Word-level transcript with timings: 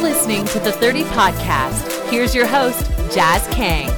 listening 0.00 0.46
to 0.46 0.58
the 0.58 0.72
30 0.72 1.04
Podcast. 1.04 2.08
Here's 2.10 2.34
your 2.34 2.46
host, 2.46 2.90
Jazz 3.14 3.46
Kang. 3.48 3.90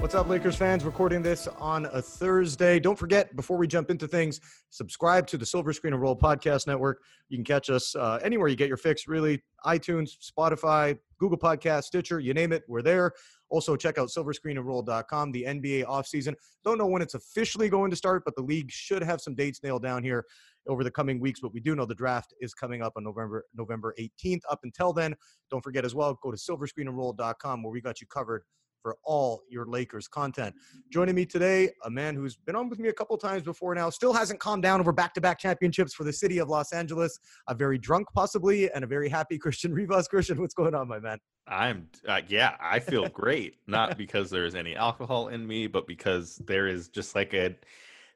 What's 0.00 0.14
up, 0.14 0.28
Lakers 0.28 0.56
fans? 0.56 0.82
Recording 0.82 1.20
this 1.20 1.46
on 1.46 1.84
a 1.92 2.00
Thursday. 2.00 2.80
Don't 2.80 2.98
forget, 2.98 3.36
before 3.36 3.58
we 3.58 3.66
jump 3.66 3.90
into 3.90 4.08
things, 4.08 4.40
subscribe 4.70 5.26
to 5.26 5.36
the 5.36 5.44
Silver 5.44 5.74
Screen 5.74 5.92
and 5.92 6.00
Roll 6.00 6.16
Podcast 6.16 6.66
Network. 6.66 7.02
You 7.28 7.36
can 7.36 7.44
catch 7.44 7.68
us 7.68 7.94
uh, 7.94 8.18
anywhere 8.22 8.48
you 8.48 8.56
get 8.56 8.66
your 8.66 8.78
fix, 8.78 9.06
really 9.06 9.42
iTunes, 9.66 10.12
Spotify, 10.18 10.98
Google 11.18 11.38
Podcast, 11.38 11.84
Stitcher, 11.84 12.18
you 12.18 12.32
name 12.32 12.52
it, 12.52 12.64
we're 12.66 12.82
there. 12.82 13.12
Also, 13.50 13.76
check 13.76 13.98
out 13.98 14.08
silverscreenandroll.com, 14.08 15.32
the 15.32 15.44
NBA 15.44 15.84
offseason. 15.84 16.34
Don't 16.64 16.78
know 16.78 16.86
when 16.86 17.02
it's 17.02 17.14
officially 17.14 17.68
going 17.68 17.90
to 17.90 17.96
start, 17.96 18.24
but 18.24 18.34
the 18.34 18.42
league 18.42 18.70
should 18.70 19.02
have 19.02 19.20
some 19.20 19.34
dates 19.34 19.62
nailed 19.62 19.82
down 19.82 20.02
here 20.02 20.24
over 20.68 20.84
the 20.84 20.90
coming 20.90 21.20
weeks. 21.20 21.40
But 21.40 21.52
we 21.52 21.60
do 21.60 21.74
know 21.74 21.84
the 21.84 21.94
draft 21.94 22.34
is 22.40 22.54
coming 22.54 22.82
up 22.82 22.94
on 22.96 23.04
November 23.04 23.44
November 23.54 23.94
18th. 23.98 24.40
Up 24.50 24.60
until 24.62 24.92
then, 24.92 25.14
don't 25.50 25.62
forget 25.62 25.84
as 25.84 25.94
well, 25.94 26.18
go 26.22 26.30
to 26.30 26.36
silverscreenandroll.com 26.36 27.62
where 27.62 27.72
we 27.72 27.80
got 27.80 28.00
you 28.00 28.06
covered 28.06 28.42
for 28.82 28.96
all 29.04 29.42
your 29.48 29.66
Lakers 29.66 30.08
content. 30.08 30.54
Joining 30.90 31.14
me 31.14 31.26
today, 31.26 31.70
a 31.84 31.90
man 31.90 32.14
who's 32.14 32.36
been 32.36 32.56
on 32.56 32.68
with 32.68 32.78
me 32.78 32.88
a 32.88 32.92
couple 32.92 33.16
times 33.16 33.42
before 33.42 33.74
now, 33.74 33.90
still 33.90 34.12
hasn't 34.12 34.40
calmed 34.40 34.62
down 34.62 34.80
over 34.80 34.92
back-to-back 34.92 35.38
championships 35.38 35.94
for 35.94 36.04
the 36.04 36.12
city 36.12 36.38
of 36.38 36.48
Los 36.48 36.72
Angeles. 36.72 37.18
A 37.48 37.54
very 37.54 37.78
drunk, 37.78 38.08
possibly, 38.14 38.70
and 38.72 38.84
a 38.84 38.86
very 38.86 39.08
happy 39.08 39.38
Christian 39.50 39.72
Rivas. 39.72 40.08
Christian, 40.08 40.40
what's 40.40 40.54
going 40.54 40.74
on, 40.74 40.88
my 40.88 40.98
man? 40.98 41.18
I'm 41.46 41.88
uh, 42.06 42.20
yeah, 42.28 42.56
I 42.60 42.78
feel 42.78 43.08
great. 43.08 43.56
Not 43.66 43.98
because 43.98 44.30
there's 44.30 44.54
any 44.54 44.76
alcohol 44.76 45.28
in 45.28 45.46
me, 45.46 45.66
but 45.66 45.86
because 45.86 46.36
there 46.46 46.68
is 46.68 46.88
just 46.88 47.14
like 47.14 47.34
a 47.34 47.56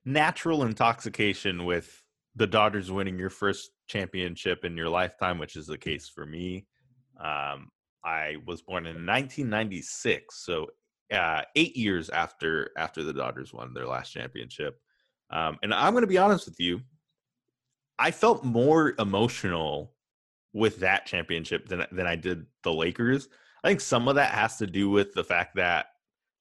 natural 0.05 0.63
intoxication 0.63 1.65
with 1.65 2.04
the 2.37 2.47
Dodgers 2.47 2.91
winning 2.91 3.19
your 3.19 3.31
first 3.31 3.71
championship 3.87 4.65
in 4.65 4.77
your 4.77 4.89
lifetime, 4.89 5.39
which 5.39 5.57
is 5.57 5.67
the 5.67 5.79
case 5.79 6.09
for 6.09 6.27
me. 6.27 6.67
Um, 7.19 7.71
I 8.05 8.37
was 8.47 8.61
born 8.63 8.87
in 8.87 9.07
1996, 9.07 10.45
so 10.45 10.67
uh, 11.13 11.43
eight 11.55 11.77
years 11.77 12.11
after 12.11 12.71
after 12.77 13.03
the 13.03 13.13
Dodgers 13.13 13.53
won 13.53 13.73
their 13.73 13.87
last 13.87 14.11
championship. 14.11 14.79
Um, 15.31 15.59
and 15.63 15.73
I'm 15.73 15.93
going 15.93 16.03
to 16.03 16.09
be 16.09 16.19
honest 16.19 16.47
with 16.47 16.61
you, 16.61 16.81
I 17.99 18.11
felt 18.11 18.45
more 18.45 18.95
emotional 18.99 19.95
with 20.53 20.81
that 20.81 21.07
championship 21.07 21.69
than 21.69 21.87
than 21.93 22.07
I 22.07 22.17
did 22.17 22.47
the 22.63 22.73
Lakers. 22.73 23.29
I 23.63 23.69
think 23.69 23.81
some 23.81 24.09
of 24.09 24.17
that 24.17 24.33
has 24.33 24.57
to 24.59 24.67
do 24.67 24.91
with 24.91 25.15
the 25.15 25.25
fact 25.25 25.57
that 25.57 25.87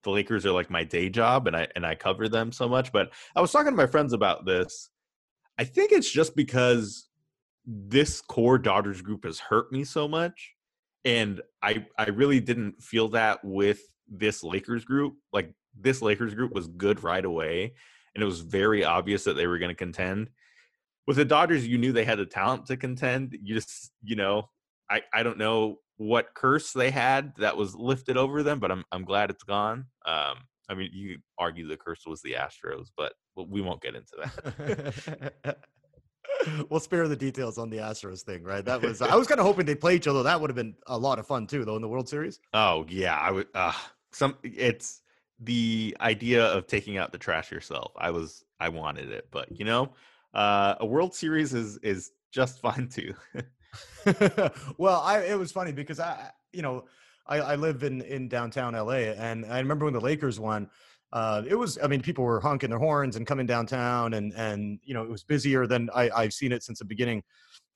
the 0.04 0.12
Lakers 0.12 0.46
are 0.46 0.52
like 0.52 0.70
my 0.70 0.84
day 0.84 1.10
job 1.10 1.48
and 1.48 1.56
I 1.56 1.68
and 1.76 1.86
I 1.86 1.96
cover 1.96 2.28
them 2.28 2.52
so 2.52 2.68
much. 2.68 2.92
But 2.92 3.12
I 3.36 3.42
was 3.42 3.52
talking 3.52 3.72
to 3.72 3.78
my 3.78 3.88
friends 3.88 4.14
about 4.14 4.46
this. 4.46 4.90
I 5.58 5.64
think 5.64 5.92
it's 5.92 6.12
just 6.12 6.36
because 6.36 7.08
this 7.66 8.22
core 8.22 8.58
Dodgers 8.58 9.02
group 9.02 9.24
has 9.26 9.40
hurt 9.40 9.72
me 9.72 9.84
so 9.84 10.08
much 10.08 10.56
and 11.06 11.42
I 11.62 11.86
I 11.98 12.10
really 12.10 12.40
didn't 12.40 12.82
feel 12.82 13.10
that 13.10 13.44
with 13.44 13.82
this 14.08 14.44
Lakers 14.44 14.86
group. 14.86 15.16
Like 15.32 15.54
this 15.78 16.02
Lakers 16.02 16.34
group 16.34 16.54
was 16.54 16.68
good 16.68 17.04
right 17.04 17.24
away, 17.24 17.74
and 18.16 18.22
it 18.22 18.26
was 18.26 18.42
very 18.42 18.84
obvious 18.84 19.24
that 19.26 19.34
they 19.34 19.48
were 19.48 19.60
going 19.60 19.70
to 19.70 19.76
contend. 19.76 20.30
With 21.06 21.18
the 21.18 21.26
Dodgers, 21.26 21.68
you 21.68 21.78
knew 21.78 21.92
they 21.92 22.06
had 22.06 22.20
the 22.20 22.26
talent 22.26 22.68
to 22.68 22.78
contend. 22.78 23.38
You 23.42 23.56
just 23.56 23.92
you 24.04 24.16
know 24.16 24.50
I 24.90 25.02
I 25.14 25.24
don't 25.24 25.38
know 25.38 25.80
what 25.98 26.34
curse 26.34 26.72
they 26.72 26.92
had 26.92 27.34
that 27.38 27.58
was 27.58 27.76
lifted 27.76 28.18
over 28.18 28.44
them, 28.44 28.60
but 28.60 28.72
I'm 28.72 28.84
I'm 28.92 29.04
glad 29.04 29.30
it's 29.30 29.44
gone. 29.44 29.86
Um, 30.06 30.38
I 30.70 30.76
mean, 30.76 30.90
you 30.94 31.18
argue 31.38 31.68
the 31.68 31.78
curse 31.78 32.04
was 32.06 32.22
the 32.22 32.34
Astros, 32.34 32.88
but 32.96 33.14
we 33.36 33.62
won't 33.62 33.82
get 33.82 33.96
into 33.96 34.12
that. 34.18 35.58
we'll 36.70 36.80
spare 36.80 37.08
the 37.08 37.16
details 37.16 37.58
on 37.58 37.70
the 37.70 37.78
Astros 37.78 38.22
thing, 38.22 38.44
right? 38.44 38.64
That 38.64 38.82
was 38.82 39.02
I 39.02 39.16
was 39.16 39.28
kind 39.30 39.40
of 39.40 39.46
hoping 39.46 39.66
they'd 39.66 39.80
play 39.80 39.96
each 39.96 40.08
other. 40.08 40.24
That 40.24 40.40
would 40.42 40.50
have 40.50 40.56
been 40.56 40.76
a 40.88 40.98
lot 40.98 41.20
of 41.20 41.28
fun 41.28 41.48
too, 41.48 41.66
though, 41.66 41.76
in 41.76 41.82
the 41.82 41.88
World 41.88 42.10
Series. 42.10 42.40
Oh 42.54 42.86
yeah, 42.90 43.18
I 43.18 43.32
would. 43.32 43.48
Uh, 43.54 43.74
some 44.12 44.38
it's 44.44 45.02
the 45.40 45.96
idea 46.00 46.46
of 46.46 46.68
taking 46.68 46.98
out 46.98 47.12
the 47.12 47.18
trash 47.18 47.52
yourself. 47.52 47.92
I 47.98 48.12
was 48.12 48.44
I 48.60 48.70
wanted 48.70 49.12
it, 49.12 49.28
but 49.32 49.58
you 49.58 49.66
know, 49.66 49.94
uh, 50.34 50.76
a 50.80 50.86
World 50.86 51.14
Series 51.14 51.54
is 51.54 51.78
is 51.78 52.12
just 52.32 52.60
fine 52.62 52.90
too. 52.90 53.14
well, 54.78 55.02
I 55.02 55.22
it 55.22 55.40
was 55.40 55.52
funny 55.52 55.72
because 55.72 56.00
I 56.00 56.32
you 56.52 56.62
know 56.62 56.86
I, 57.26 57.38
I 57.40 57.56
live 57.56 57.84
in 57.84 58.02
in 58.02 58.28
downtown 58.28 58.74
LA, 58.74 59.14
and 59.18 59.46
I 59.46 59.60
remember 59.60 59.86
when 59.86 59.94
the 59.94 60.02
Lakers 60.02 60.40
won 60.40 60.70
uh, 61.14 61.44
it 61.48 61.56
was 61.56 61.78
i 61.84 61.88
mean 61.88 62.02
people 62.02 62.24
were 62.24 62.40
honking 62.42 62.70
their 62.70 62.80
horns 62.80 63.16
and 63.16 63.26
coming 63.26 63.46
downtown 63.46 64.16
and 64.16 64.34
and 64.34 64.80
you 64.84 64.94
know 64.94 65.04
it 65.04 65.10
was 65.10 65.24
busier 65.24 65.66
than 65.66 65.90
I, 65.96 66.10
i've 66.16 66.34
seen 66.34 66.52
it 66.52 66.64
since 66.64 66.80
the 66.80 66.86
beginning 66.86 67.24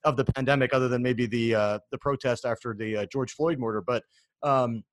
of 0.04 0.16
the 0.16 0.24
pandemic 0.24 0.74
other 0.74 0.88
than 0.88 1.02
maybe 1.02 1.26
the 1.26 1.54
uh, 1.54 1.78
the 1.90 1.98
protest 1.98 2.44
after 2.44 2.74
the 2.74 2.98
uh, 2.98 3.06
george 3.06 3.32
floyd 3.32 3.58
murder 3.58 3.82
but 3.84 4.02
um, 4.42 4.84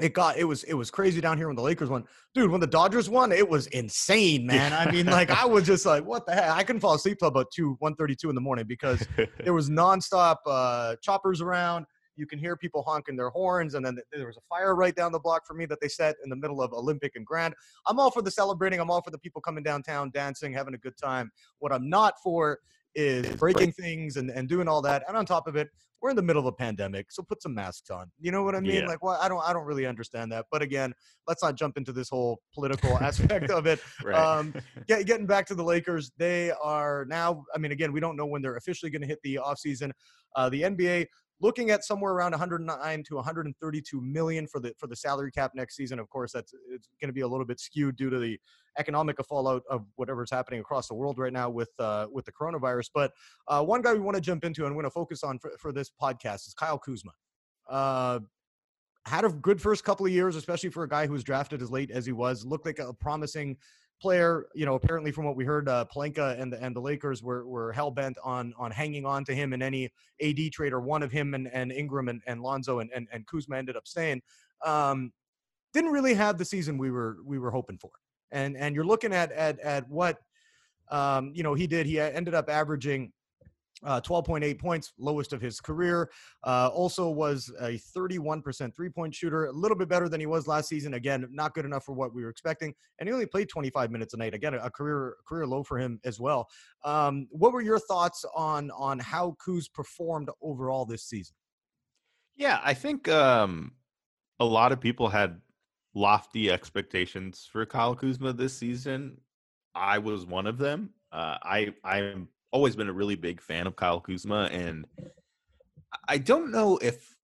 it 0.00 0.14
got 0.14 0.38
it 0.38 0.44
was 0.44 0.64
it 0.64 0.72
was 0.72 0.90
crazy 0.90 1.20
down 1.20 1.36
here 1.36 1.48
when 1.48 1.56
the 1.56 1.62
lakers 1.62 1.90
won. 1.90 2.04
Dude 2.34 2.50
when 2.50 2.60
the 2.60 2.66
dodgers 2.66 3.10
won 3.10 3.30
it 3.30 3.46
was 3.46 3.66
insane 3.68 4.46
man. 4.46 4.72
I 4.72 4.90
mean 4.90 5.04
like 5.06 5.30
i 5.30 5.44
was 5.44 5.66
just 5.66 5.84
like 5.84 6.04
what 6.04 6.24
the 6.24 6.32
heck? 6.32 6.50
I 6.50 6.62
couldn't 6.62 6.80
fall 6.80 6.94
asleep 6.94 7.18
till 7.18 7.28
about 7.28 7.50
2 7.54 7.76
132 7.78 8.28
in 8.30 8.34
the 8.34 8.40
morning 8.40 8.64
because 8.66 9.06
there 9.44 9.52
was 9.52 9.68
nonstop 9.68 10.36
uh 10.46 10.96
choppers 11.02 11.42
around 11.42 11.84
you 12.22 12.26
can 12.28 12.38
hear 12.38 12.56
people 12.56 12.82
honking 12.82 13.16
their 13.16 13.30
horns, 13.30 13.74
and 13.74 13.84
then 13.84 13.98
there 14.12 14.28
was 14.28 14.36
a 14.36 14.46
fire 14.48 14.76
right 14.76 14.94
down 14.94 15.10
the 15.10 15.18
block 15.18 15.44
for 15.44 15.54
me 15.54 15.66
that 15.66 15.80
they 15.80 15.88
set 15.88 16.14
in 16.22 16.30
the 16.30 16.36
middle 16.36 16.62
of 16.62 16.72
Olympic 16.72 17.16
and 17.16 17.26
Grand. 17.26 17.52
I'm 17.88 17.98
all 17.98 18.12
for 18.12 18.22
the 18.22 18.30
celebrating. 18.30 18.78
I'm 18.78 18.92
all 18.92 19.02
for 19.02 19.10
the 19.10 19.18
people 19.18 19.42
coming 19.42 19.64
downtown, 19.64 20.12
dancing, 20.14 20.52
having 20.52 20.74
a 20.74 20.78
good 20.78 20.96
time. 20.96 21.32
What 21.58 21.72
I'm 21.72 21.90
not 21.90 22.14
for 22.22 22.60
is 22.94 23.26
breaking 23.34 23.72
things 23.72 24.18
and, 24.18 24.30
and 24.30 24.48
doing 24.48 24.68
all 24.68 24.80
that. 24.82 25.02
And 25.08 25.16
on 25.16 25.26
top 25.26 25.48
of 25.48 25.56
it, 25.56 25.68
we're 26.00 26.10
in 26.10 26.16
the 26.16 26.22
middle 26.22 26.40
of 26.40 26.46
a 26.46 26.52
pandemic, 26.52 27.10
so 27.10 27.22
put 27.22 27.42
some 27.42 27.54
masks 27.54 27.90
on. 27.90 28.10
You 28.20 28.30
know 28.30 28.44
what 28.44 28.54
I 28.54 28.60
mean? 28.60 28.74
Yeah. 28.74 28.86
Like, 28.86 29.04
well, 29.04 29.18
I 29.20 29.28
don't, 29.28 29.42
I 29.44 29.52
don't 29.52 29.64
really 29.64 29.86
understand 29.86 30.30
that. 30.32 30.46
But 30.50 30.62
again, 30.62 30.92
let's 31.28 31.42
not 31.42 31.56
jump 31.56 31.76
into 31.76 31.92
this 31.92 32.08
whole 32.08 32.40
political 32.54 32.98
aspect 32.98 33.50
of 33.50 33.66
it. 33.66 33.80
right. 34.04 34.14
Um, 34.14 34.54
get, 34.86 35.06
getting 35.06 35.26
back 35.26 35.46
to 35.46 35.54
the 35.54 35.62
Lakers, 35.62 36.12
they 36.18 36.52
are 36.62 37.04
now. 37.08 37.44
I 37.54 37.58
mean, 37.58 37.72
again, 37.72 37.92
we 37.92 38.00
don't 38.00 38.16
know 38.16 38.26
when 38.26 38.42
they're 38.42 38.56
officially 38.56 38.90
going 38.90 39.02
to 39.02 39.08
hit 39.08 39.20
the 39.22 39.38
offseason. 39.42 39.92
Uh, 40.34 40.48
the 40.48 40.62
NBA 40.62 41.06
looking 41.42 41.70
at 41.70 41.84
somewhere 41.84 42.12
around 42.12 42.30
109 42.30 43.02
to 43.02 43.14
132 43.16 44.00
million 44.00 44.46
for 44.46 44.60
the 44.60 44.72
for 44.78 44.86
the 44.86 44.96
salary 44.96 45.30
cap 45.30 45.52
next 45.54 45.76
season. 45.76 45.98
Of 45.98 46.08
course, 46.08 46.32
that's 46.32 46.54
it's 46.70 46.88
going 47.00 47.08
to 47.08 47.12
be 47.12 47.20
a 47.20 47.28
little 47.28 47.44
bit 47.44 47.60
skewed 47.60 47.96
due 47.96 48.08
to 48.08 48.18
the 48.18 48.38
economic 48.78 49.16
fallout 49.26 49.62
of 49.68 49.84
whatever's 49.96 50.30
happening 50.30 50.60
across 50.60 50.88
the 50.88 50.94
world 50.94 51.18
right 51.18 51.32
now 51.32 51.50
with 51.50 51.70
uh, 51.78 52.06
with 52.10 52.24
the 52.24 52.32
coronavirus. 52.32 52.90
But 52.94 53.12
uh, 53.48 53.62
one 53.62 53.82
guy 53.82 53.92
we 53.92 54.00
want 54.00 54.14
to 54.14 54.20
jump 54.20 54.44
into 54.44 54.64
and 54.64 54.74
want 54.74 54.86
to 54.86 54.90
focus 54.90 55.22
on 55.22 55.38
for, 55.38 55.52
for 55.58 55.72
this 55.72 55.90
podcast 56.00 56.46
is 56.46 56.54
Kyle 56.54 56.78
Kuzma. 56.78 57.12
Uh, 57.68 58.20
had 59.04 59.24
a 59.24 59.28
good 59.28 59.60
first 59.60 59.84
couple 59.84 60.06
of 60.06 60.12
years, 60.12 60.36
especially 60.36 60.70
for 60.70 60.84
a 60.84 60.88
guy 60.88 61.06
who 61.06 61.12
was 61.12 61.24
drafted 61.24 61.60
as 61.60 61.70
late 61.70 61.90
as 61.90 62.06
he 62.06 62.12
was. 62.12 62.44
Looked 62.44 62.66
like 62.66 62.78
a 62.78 62.94
promising 62.94 63.56
player. 64.02 64.46
You 64.54 64.66
know, 64.66 64.74
apparently 64.74 65.12
from 65.12 65.24
what 65.24 65.36
we 65.36 65.44
heard, 65.44 65.68
uh, 65.68 65.86
Pelinka 65.94 66.38
and 66.38 66.52
the 66.52 66.62
and 66.62 66.76
the 66.76 66.80
Lakers 66.80 67.22
were 67.22 67.46
were 67.46 67.72
hell 67.72 67.90
bent 67.90 68.18
on 68.22 68.52
on 68.58 68.70
hanging 68.70 69.06
on 69.06 69.24
to 69.24 69.34
him 69.34 69.52
in 69.52 69.62
any 69.62 69.90
AD 70.20 70.52
trade 70.52 70.72
or 70.72 70.80
one 70.80 71.02
of 71.02 71.12
him 71.12 71.34
and, 71.34 71.48
and 71.52 71.72
Ingram 71.72 72.08
and, 72.08 72.20
and 72.26 72.42
Lonzo 72.42 72.80
and, 72.80 72.90
and 72.94 73.08
and 73.12 73.26
Kuzma 73.26 73.56
ended 73.56 73.76
up 73.76 73.86
staying. 73.86 74.20
Um, 74.64 75.12
didn't 75.72 75.92
really 75.92 76.14
have 76.14 76.36
the 76.36 76.44
season 76.44 76.76
we 76.76 76.90
were 76.90 77.18
we 77.24 77.38
were 77.38 77.50
hoping 77.50 77.78
for. 77.78 77.92
And 78.32 78.56
and 78.56 78.74
you're 78.74 78.84
looking 78.84 79.14
at 79.14 79.32
at 79.32 79.58
at 79.60 79.88
what 79.88 80.18
um, 80.90 81.32
you 81.34 81.42
know 81.42 81.54
he 81.54 81.66
did. 81.66 81.86
He 81.86 81.98
ended 82.00 82.34
up 82.34 82.50
averaging 82.50 83.12
uh, 83.84 84.00
12.8 84.00 84.58
points, 84.58 84.92
lowest 84.98 85.32
of 85.32 85.40
his 85.40 85.60
career. 85.60 86.10
Uh, 86.44 86.70
also 86.72 87.08
was 87.08 87.52
a 87.60 87.80
31% 87.96 88.74
three-point 88.74 89.14
shooter, 89.14 89.46
a 89.46 89.52
little 89.52 89.76
bit 89.76 89.88
better 89.88 90.08
than 90.08 90.20
he 90.20 90.26
was 90.26 90.46
last 90.46 90.68
season. 90.68 90.94
Again, 90.94 91.26
not 91.30 91.54
good 91.54 91.64
enough 91.64 91.84
for 91.84 91.92
what 91.92 92.14
we 92.14 92.22
were 92.22 92.30
expecting, 92.30 92.74
and 92.98 93.08
he 93.08 93.12
only 93.12 93.26
played 93.26 93.48
25 93.48 93.90
minutes 93.90 94.14
a 94.14 94.16
night. 94.16 94.34
Again, 94.34 94.54
a 94.54 94.70
career 94.70 95.16
career 95.26 95.46
low 95.46 95.62
for 95.62 95.78
him 95.78 96.00
as 96.04 96.20
well. 96.20 96.48
Um, 96.84 97.26
what 97.30 97.52
were 97.52 97.62
your 97.62 97.78
thoughts 97.78 98.24
on 98.34 98.70
on 98.72 98.98
how 98.98 99.36
Kuz 99.44 99.72
performed 99.72 100.30
overall 100.42 100.84
this 100.84 101.04
season? 101.04 101.34
Yeah, 102.36 102.60
I 102.62 102.74
think 102.74 103.08
um, 103.08 103.72
a 104.40 104.44
lot 104.44 104.72
of 104.72 104.80
people 104.80 105.08
had 105.08 105.40
lofty 105.94 106.50
expectations 106.50 107.48
for 107.50 107.66
Kyle 107.66 107.94
Kuzma 107.94 108.32
this 108.32 108.56
season. 108.56 109.20
I 109.74 109.98
was 109.98 110.26
one 110.26 110.46
of 110.46 110.58
them. 110.58 110.90
Uh, 111.12 111.36
I 111.42 111.74
I'm 111.84 112.28
always 112.52 112.76
been 112.76 112.88
a 112.88 112.92
really 112.92 113.16
big 113.16 113.40
fan 113.40 113.66
of 113.66 113.76
Kyle 113.76 114.00
Kuzma, 114.00 114.48
and 114.52 114.86
I 116.08 116.18
don't 116.18 116.52
know 116.52 116.78
if 116.78 117.16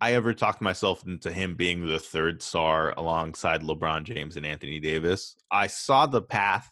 I 0.00 0.14
ever 0.14 0.34
talked 0.34 0.60
myself 0.60 1.06
into 1.06 1.32
him 1.32 1.54
being 1.54 1.86
the 1.86 1.98
third 1.98 2.42
star 2.42 2.92
alongside 2.96 3.62
LeBron 3.62 4.04
James 4.04 4.36
and 4.36 4.44
Anthony 4.44 4.80
Davis. 4.80 5.36
I 5.50 5.68
saw 5.68 6.06
the 6.06 6.22
path 6.22 6.70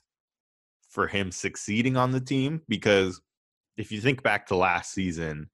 for 0.89 1.07
him 1.07 1.31
succeeding 1.31 1.97
on 1.97 2.11
the 2.11 2.21
team 2.21 2.63
because 2.69 3.21
if 3.77 3.93
you 3.93 4.01
think 4.01 4.23
back 4.23 4.47
to 4.49 4.57
last 4.57 4.93
season, 4.93 5.49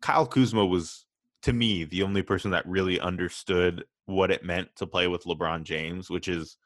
Kyle 0.00 0.26
Kuzma 0.26 0.66
was 0.66 1.06
to 1.42 1.52
me 1.52 1.84
the 1.84 2.02
only 2.02 2.22
person 2.22 2.50
that 2.50 2.66
really 2.66 2.98
understood 2.98 3.84
what 4.06 4.30
it 4.30 4.44
meant 4.44 4.68
to 4.76 4.86
play 4.86 5.06
with 5.06 5.24
LeBron 5.24 5.62
James, 5.62 6.10
which 6.10 6.28
is 6.28 6.56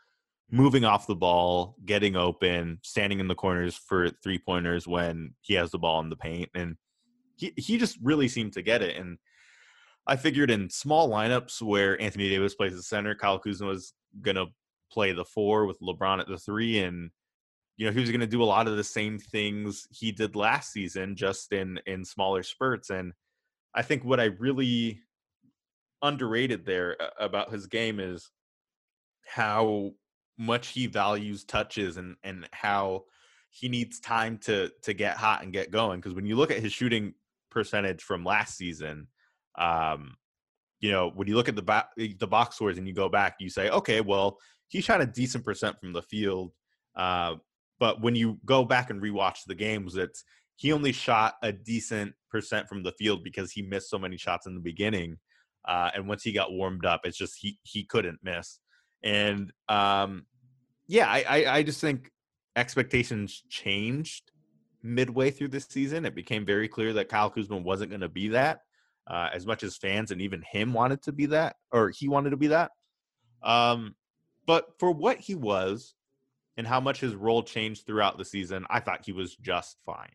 moving 0.53 0.85
off 0.85 1.07
the 1.07 1.17
ball, 1.17 1.75
getting 1.87 2.15
open, 2.15 2.79
standing 2.83 3.19
in 3.19 3.27
the 3.27 3.35
corners 3.35 3.75
for 3.75 4.11
three 4.23 4.39
pointers 4.39 4.87
when 4.87 5.35
he 5.41 5.55
has 5.55 5.71
the 5.71 5.79
ball 5.79 5.99
in 6.01 6.11
the 6.11 6.17
paint. 6.17 6.51
And 6.55 6.77
he 7.37 7.53
he 7.57 7.79
just 7.79 7.99
really 8.03 8.29
seemed 8.29 8.53
to 8.53 8.63
get 8.63 8.83
it. 8.83 8.97
And 8.97 9.19
I 10.07 10.17
figured 10.17 10.51
in 10.51 10.69
small 10.69 11.09
lineups 11.09 11.63
where 11.63 12.01
Anthony 12.01 12.29
Davis 12.29 12.55
plays 12.55 12.77
the 12.77 12.83
center, 12.83 13.15
Kyle 13.15 13.39
Kuzma 13.39 13.67
was 13.67 13.95
gonna 14.21 14.47
play 14.93 15.13
the 15.13 15.25
four 15.25 15.65
with 15.65 15.81
LeBron 15.81 16.21
at 16.21 16.29
the 16.29 16.37
three, 16.37 16.81
and 16.81 17.11
you 17.79 17.87
know 17.87 17.93
he 17.93 18.01
was 18.01 18.11
gonna 18.11 18.27
do 18.27 18.43
a 18.43 18.45
lot 18.45 18.69
of 18.69 18.77
the 18.77 18.85
same 18.85 19.19
things 19.19 19.89
he 19.91 20.13
did 20.13 20.37
last 20.37 20.71
season, 20.71 21.17
just 21.17 21.51
in 21.53 21.81
in 21.87 22.05
smaller 22.05 22.43
spurts. 22.43 22.91
And 22.91 23.15
I 23.75 23.81
think 23.81 24.05
what 24.05 24.21
I 24.21 24.25
really 24.25 25.01
underrated 26.03 26.67
there 26.67 26.99
about 27.19 27.53
his 27.53 27.67
game 27.67 28.01
is 28.01 28.31
how 29.25 29.93
much 30.39 30.69
he 30.69 30.87
values 30.87 31.45
touches 31.45 31.97
and 31.97 32.17
and 32.25 32.49
how 32.53 33.05
he 33.51 33.69
needs 33.69 34.01
time 34.01 34.39
to 34.39 34.71
to 34.83 34.95
get 34.95 35.17
hot 35.17 35.43
and 35.43 35.53
get 35.53 35.71
going 35.71 36.01
because 36.01 36.15
when 36.15 36.27
you 36.27 36.37
look 36.37 36.51
at 36.51 36.61
his 36.61 36.73
shooting 36.73 37.15
percentage 37.51 38.03
from 38.03 38.25
last 38.25 38.57
season 38.57 39.07
um 39.59 40.15
you 40.81 40.91
know 40.91 41.11
when 41.15 41.29
you 41.29 41.35
look 41.35 41.49
at 41.49 41.57
the 41.57 41.63
back 41.63 41.89
the 41.97 42.27
box 42.27 42.57
scores 42.57 42.79
and 42.79 42.89
you 42.89 42.95
go 42.95 43.09
back 43.09 43.37
you 43.39 43.51
say 43.51 43.69
okay 43.69 44.01
well 44.01 44.39
he 44.69 44.81
shot 44.81 45.03
a 45.03 45.07
decent 45.07 45.45
percent 45.45 45.79
from 45.79 45.93
the 45.93 46.03
field 46.03 46.53
uh 46.97 47.35
but 47.79 48.01
when 48.01 48.15
you 48.15 48.39
go 48.45 48.65
back 48.65 48.91
and 48.91 49.03
rewatch 49.03 49.41
the 49.47 49.55
games 49.55 49.97
it's 49.97 50.25
he 50.57 50.73
only 50.73 50.93
shot 50.93 51.35
a 51.43 51.53
decent 51.53 52.15
percent 52.31 52.69
from 52.69 52.83
the 52.83 52.93
field 52.93 53.23
because 53.23 53.53
he 53.53 53.61
missed 53.61 53.91
so 53.91 53.99
many 53.99 54.17
shots 54.17 54.47
in 54.47 54.55
the 54.55 54.61
beginning 54.61 55.19
uh 55.69 55.91
and 55.95 56.09
once 56.09 56.23
he 56.23 56.33
got 56.33 56.53
warmed 56.53 56.87
up 56.87 57.03
it's 57.05 57.19
just 57.19 57.37
he 57.39 57.59
he 57.65 57.85
couldn't 57.85 58.19
miss 58.23 58.61
and 59.03 59.53
um 59.69 60.25
yeah 60.87 61.09
i 61.09 61.25
i, 61.29 61.57
I 61.57 61.63
just 61.63 61.81
think 61.81 62.11
expectations 62.57 63.43
changed 63.49 64.33
midway 64.83 65.31
through 65.31 65.49
this 65.49 65.67
season. 65.67 66.05
It 66.05 66.15
became 66.15 66.45
very 66.45 66.69
clear 66.69 66.93
that 66.95 67.09
Kyle 67.09 67.31
Kuzma 67.31 67.59
wasn't 67.59 67.91
going 67.91 68.01
to 68.01 68.09
be 68.09 68.29
that, 68.29 68.61
uh, 69.07 69.29
as 69.33 69.47
much 69.47 69.63
as 69.63 69.77
fans 69.77 70.11
and 70.11 70.21
even 70.21 70.43
him 70.43 70.73
wanted 70.73 71.03
to 71.03 71.13
be 71.13 71.27
that, 71.27 71.57
or 71.71 71.91
he 71.91 72.09
wanted 72.09 72.31
to 72.31 72.37
be 72.37 72.49
that. 72.49 72.73
Um, 73.43 73.95
but 74.47 74.67
for 74.79 74.91
what 74.91 75.19
he 75.19 75.35
was 75.35 75.95
and 76.57 76.67
how 76.67 76.81
much 76.81 77.01
his 77.01 77.15
role 77.15 77.43
changed 77.43 77.87
throughout 77.87 78.19
the 78.19 78.25
season, 78.25 78.67
I 78.69 78.81
thought 78.81 79.05
he 79.05 79.13
was 79.13 79.37
just 79.37 79.79
fine. 79.87 80.11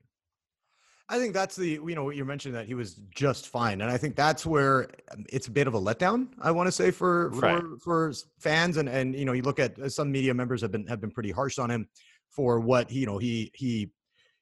I 1.09 1.19
think 1.19 1.33
that's 1.33 1.56
the 1.56 1.69
you 1.69 1.95
know 1.95 2.04
what 2.04 2.15
you 2.18 2.25
mentioned 2.25 2.54
that 2.56 2.65
he 2.65 2.74
was 2.74 2.95
just 3.15 3.48
fine, 3.48 3.81
and 3.81 3.89
I 3.89 3.98
think 3.98 4.15
that's 4.15 4.45
where 4.45 4.89
um, 5.12 5.25
it's 5.30 5.48
a 5.48 5.51
bit 5.51 5.65
of 5.68 5.74
a 5.74 5.80
letdown. 5.80 6.27
I 6.42 6.51
want 6.51 6.68
to 6.68 6.71
say 6.71 6.92
for 6.92 7.31
for 7.31 7.42
Right. 7.42 7.63
for 7.81 8.13
fans, 8.39 8.75
and 8.77 8.89
and 8.89 9.15
you 9.15 9.24
know 9.24 9.31
you 9.31 9.42
look 9.42 9.59
at 9.59 9.80
uh, 9.80 9.88
some 9.88 10.12
media 10.12 10.33
members 10.33 10.62
have 10.62 10.71
been 10.71 10.86
have 10.88 11.00
been 11.00 11.12
pretty 11.12 11.31
harsh 11.31 11.59
on 11.59 11.71
him 11.71 11.88
for 12.30 12.59
what 12.59 12.92
you 12.92 13.06
know 13.06 13.18
he 13.18 13.51
he 13.56 13.89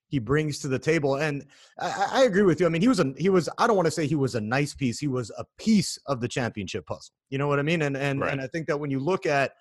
he 0.08 0.18
brings 0.18 0.60
to 0.60 0.68
the 0.68 0.80
table, 0.80 1.16
and 1.16 1.46
I, 1.80 1.88
I 1.88 2.22
I 2.22 2.24
agree 2.24 2.44
with 2.44 2.60
you. 2.60 2.66
I 2.66 2.70
mean, 2.70 2.82
he 2.82 2.88
was 2.88 3.00
a 3.00 3.14
he 3.16 3.30
was 3.30 3.48
I 3.60 3.68
don't 3.68 3.76
want 3.76 3.86
to 3.86 3.92
say 3.92 4.08
he 4.08 4.16
was 4.16 4.34
a 4.34 4.42
nice 4.42 4.74
piece. 4.74 4.98
He 4.98 5.08
was 5.08 5.32
a 5.38 5.46
piece 5.60 6.00
of 6.08 6.20
the 6.20 6.28
championship 6.28 6.88
puzzle. 6.88 7.14
You 7.30 7.38
know 7.38 7.48
what 7.48 7.60
I 7.60 7.64
mean? 7.64 7.84
And 7.84 7.96
and 7.96 8.22
Right. 8.22 8.32
and 8.32 8.42
I 8.42 8.48
think 8.48 8.66
that 8.68 8.80
when 8.80 8.90
you 8.90 9.00
look 9.00 9.28
at 9.28 9.54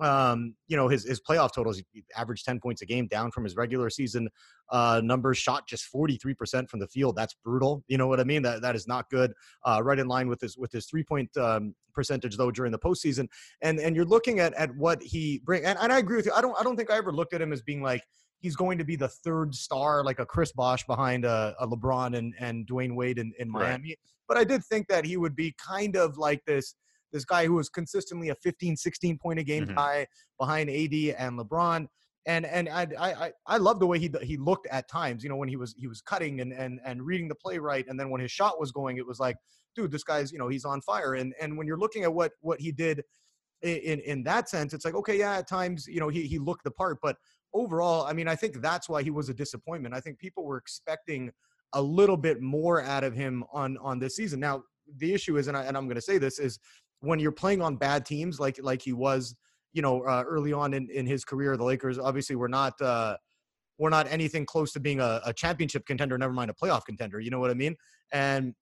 um 0.00 0.54
you 0.68 0.76
know 0.76 0.86
his 0.86 1.04
his 1.04 1.20
playoff 1.20 1.52
totals 1.52 1.80
he 1.92 2.04
averaged 2.16 2.44
10 2.44 2.60
points 2.60 2.82
a 2.82 2.86
game 2.86 3.06
down 3.06 3.30
from 3.30 3.42
his 3.42 3.56
regular 3.56 3.88
season 3.90 4.28
uh 4.70 5.00
numbers 5.02 5.38
shot 5.38 5.66
just 5.66 5.90
43% 5.92 6.68
from 6.68 6.78
the 6.78 6.86
field. 6.86 7.16
That's 7.16 7.34
brutal 7.44 7.82
you 7.88 7.96
know 7.98 8.06
what 8.06 8.20
i 8.20 8.24
mean? 8.24 8.42
That 8.42 8.60
that 8.62 8.76
is 8.76 8.86
not 8.86 9.08
good 9.10 9.32
uh 9.64 9.80
right 9.82 9.98
in 9.98 10.06
line 10.06 10.28
with 10.28 10.40
his 10.40 10.56
with 10.56 10.70
his 10.72 10.86
three 10.86 11.02
point 11.04 11.34
um 11.36 11.74
percentage 11.94 12.36
though 12.36 12.50
during 12.50 12.70
the 12.70 12.78
postseason. 12.78 13.28
And 13.62 13.80
and 13.80 13.96
you're 13.96 14.04
looking 14.04 14.40
at 14.40 14.52
at 14.54 14.74
what 14.76 15.02
he 15.02 15.40
bring 15.44 15.64
and, 15.64 15.78
and 15.80 15.92
i 15.92 15.98
agree 15.98 16.16
with 16.16 16.26
you 16.26 16.32
i 16.34 16.40
don't 16.40 16.56
i 16.60 16.62
don't 16.62 16.76
think 16.76 16.90
i 16.90 16.96
ever 16.96 17.12
looked 17.12 17.32
at 17.32 17.40
him 17.40 17.52
as 17.52 17.62
being 17.62 17.82
like 17.82 18.02
he's 18.40 18.54
going 18.56 18.78
to 18.78 18.84
be 18.84 18.94
the 18.94 19.08
third 19.08 19.54
star 19.54 20.04
like 20.04 20.18
a 20.20 20.26
chris 20.26 20.52
bosh 20.52 20.84
behind 20.86 21.24
a, 21.24 21.54
a 21.58 21.66
lebron 21.66 22.16
and 22.16 22.34
and 22.38 22.68
dwyane 22.68 22.94
wade 22.94 23.18
in, 23.18 23.32
in 23.38 23.50
Right. 23.50 23.70
miami. 23.70 23.96
But 24.28 24.36
i 24.36 24.44
did 24.44 24.62
think 24.64 24.86
that 24.88 25.04
he 25.04 25.16
would 25.16 25.34
be 25.34 25.54
kind 25.58 25.96
of 25.96 26.18
like 26.18 26.44
this 26.44 26.74
this 27.12 27.24
guy 27.24 27.46
who 27.46 27.54
was 27.54 27.68
consistently 27.68 28.28
a 28.30 28.34
15 28.34 28.76
16 28.76 29.18
point 29.18 29.38
a 29.38 29.42
game 29.44 29.66
Mhm. 29.66 29.74
guy 29.76 30.06
behind 30.38 30.68
AD 30.70 31.14
and 31.16 31.38
LeBron. 31.38 31.86
And 32.26 32.44
and 32.46 32.68
I 32.68 32.82
I 32.98 33.12
I- 33.26 33.32
I 33.46 33.56
love 33.56 33.78
the 33.80 33.86
way 33.86 33.98
he 33.98 34.10
he 34.22 34.36
looked 34.36 34.66
at 34.66 34.88
times 34.88 35.22
you 35.22 35.28
know 35.30 35.36
when 35.36 35.48
he 35.48 35.56
was 35.56 35.74
he 35.78 35.86
was 35.86 36.00
cutting 36.02 36.40
and 36.40 36.52
and 36.52 36.80
and 36.84 37.02
reading 37.02 37.28
the 37.28 37.34
play 37.34 37.58
right. 37.58 37.86
And 37.88 37.98
then 37.98 38.10
when 38.10 38.20
his 38.20 38.30
shot 38.30 38.60
was 38.60 38.70
going 38.72 38.98
it 38.98 39.06
was 39.06 39.18
like 39.18 39.36
dude 39.74 39.90
this 39.90 40.04
guy's 40.04 40.32
you 40.32 40.38
know 40.38 40.48
he's 40.48 40.64
on 40.64 40.80
fire. 40.82 41.14
And 41.14 41.34
and 41.40 41.56
when 41.56 41.66
you're 41.66 41.78
looking 41.78 42.04
at 42.04 42.12
what 42.12 42.32
what 42.40 42.60
he 42.60 42.72
did 42.72 43.02
in 43.62 44.00
in 44.00 44.22
that 44.24 44.48
sense 44.48 44.72
it's 44.72 44.84
like 44.84 44.94
okay 44.94 45.18
yeah 45.18 45.38
at 45.38 45.48
times 45.48 45.86
you 45.88 45.98
know 46.00 46.08
he 46.08 46.26
he 46.26 46.38
looked 46.38 46.64
the 46.64 46.70
part. 46.70 46.98
But 47.02 47.16
overall 47.54 48.04
I 48.04 48.12
mean 48.12 48.28
I 48.28 48.36
think 48.36 48.60
that's 48.60 48.88
why 48.88 49.02
he 49.02 49.10
was 49.10 49.28
a 49.30 49.34
disappointment. 49.34 49.94
I 49.94 50.00
think 50.00 50.18
people 50.18 50.44
were 50.44 50.58
expecting 50.58 51.32
a 51.72 51.82
little 51.82 52.16
bit 52.16 52.40
more 52.40 52.82
out 52.82 53.04
of 53.04 53.14
him 53.14 53.44
on 53.52 53.78
on 53.78 53.98
this 53.98 54.16
season. 54.16 54.40
Now 54.40 54.64
the 54.96 55.12
issue 55.12 55.36
is 55.38 55.48
and, 55.48 55.56
I, 55.56 55.64
and 55.64 55.76
I'm 55.76 55.84
going 55.84 55.96
to 55.96 56.00
say 56.02 56.16
this 56.18 56.38
is 56.38 56.58
when 57.00 57.18
you're 57.18 57.32
playing 57.32 57.62
on 57.62 57.76
bad 57.76 58.04
teams 58.04 58.40
like 58.40 58.58
like 58.62 58.82
he 58.82 58.92
was 58.92 59.34
you 59.72 59.82
know 59.82 60.02
uh, 60.02 60.24
early 60.26 60.52
on 60.52 60.74
in, 60.74 60.88
in 60.90 61.06
his 61.06 61.24
career 61.24 61.56
the 61.56 61.64
lakers 61.64 61.98
obviously 61.98 62.36
were 62.36 62.48
not 62.48 62.80
uh 62.80 63.16
we're 63.78 63.90
not 63.90 64.10
anything 64.10 64.44
close 64.44 64.72
to 64.72 64.80
being 64.80 65.00
a, 65.00 65.20
a 65.24 65.32
championship 65.32 65.86
contender 65.86 66.18
never 66.18 66.32
mind 66.32 66.50
a 66.50 66.54
playoff 66.54 66.84
contender 66.84 67.20
you 67.20 67.30
know 67.30 67.40
what 67.40 67.50
i 67.50 67.54
mean? 67.54 67.76
And 68.12 68.54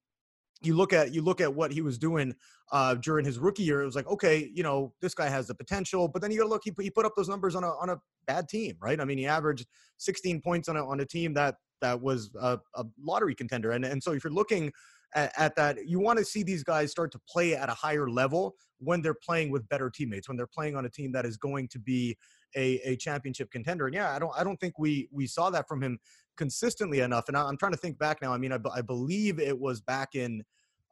you 0.61 0.75
look 0.75 0.93
at 0.93 1.13
you 1.13 1.21
look 1.21 1.39
at 1.39 1.53
what 1.53 1.71
he 1.71 1.81
was 1.81 1.97
doing 1.97 2.33
uh 2.71 2.95
during 2.95 3.23
his 3.25 3.37
rookie 3.37 3.63
year 3.63 3.81
it 3.81 3.85
was 3.85 3.95
like 3.95 4.07
okay 4.07 4.49
you 4.53 4.63
know 4.63 4.93
this 5.01 5.13
guy 5.13 5.29
has 5.29 5.47
the 5.47 5.55
potential 5.55 6.07
but 6.07 6.21
then 6.21 6.31
you 6.31 6.37
gotta 6.37 6.49
look 6.49 6.63
he 6.63 6.71
put, 6.71 6.83
he 6.83 6.89
put 6.89 7.05
up 7.05 7.13
those 7.15 7.29
numbers 7.29 7.55
on 7.55 7.63
a 7.63 7.67
on 7.67 7.89
a 7.89 7.97
bad 8.25 8.49
team 8.49 8.75
right? 8.81 8.99
I 8.99 9.05
mean 9.05 9.17
he 9.17 9.25
averaged 9.27 9.67
16 9.97 10.41
points 10.41 10.67
on 10.67 10.75
a 10.75 10.85
on 10.85 10.99
a 10.99 11.05
team 11.05 11.33
that 11.35 11.55
that 11.81 12.01
was 12.01 12.31
a, 12.41 12.57
a 12.75 12.85
lottery 13.01 13.35
contender 13.35 13.71
and 13.71 13.85
and 13.85 14.01
so 14.01 14.13
if 14.13 14.23
you're 14.23 14.33
looking 14.33 14.71
at, 15.17 15.33
at 15.37 15.55
that 15.55 15.87
you 15.87 15.99
want 15.99 16.19
to 16.19 16.23
see 16.23 16.43
these 16.43 16.63
guys 16.63 16.91
start 16.91 17.11
to 17.11 17.19
play 17.27 17.55
at 17.55 17.69
a 17.69 17.73
higher 17.73 18.09
level 18.09 18.55
when 18.77 19.01
they're 19.01 19.15
playing 19.15 19.51
with 19.51 19.67
better 19.67 19.89
teammates 19.89 20.27
when 20.27 20.37
they're 20.37 20.47
playing 20.47 20.75
on 20.75 20.85
a 20.85 20.89
team 20.89 21.11
that 21.11 21.25
is 21.25 21.35
going 21.35 21.67
to 21.67 21.79
be 21.79 22.15
a, 22.55 22.79
a 22.85 22.95
championship 22.95 23.49
contender 23.51 23.87
and 23.87 23.95
yeah 23.95 24.15
i 24.15 24.19
don't 24.19 24.31
i 24.37 24.43
don't 24.43 24.59
think 24.59 24.77
we 24.77 25.09
we 25.11 25.25
saw 25.25 25.49
that 25.49 25.67
from 25.67 25.81
him 25.81 25.99
consistently 26.37 26.99
enough 26.99 27.27
and 27.27 27.35
I, 27.35 27.43
i'm 27.43 27.57
trying 27.57 27.73
to 27.73 27.77
think 27.77 27.97
back 27.97 28.21
now 28.21 28.31
i 28.31 28.37
mean 28.37 28.53
I, 28.53 28.59
I 28.73 28.81
believe 28.81 29.39
it 29.39 29.57
was 29.57 29.81
back 29.81 30.13
in 30.13 30.43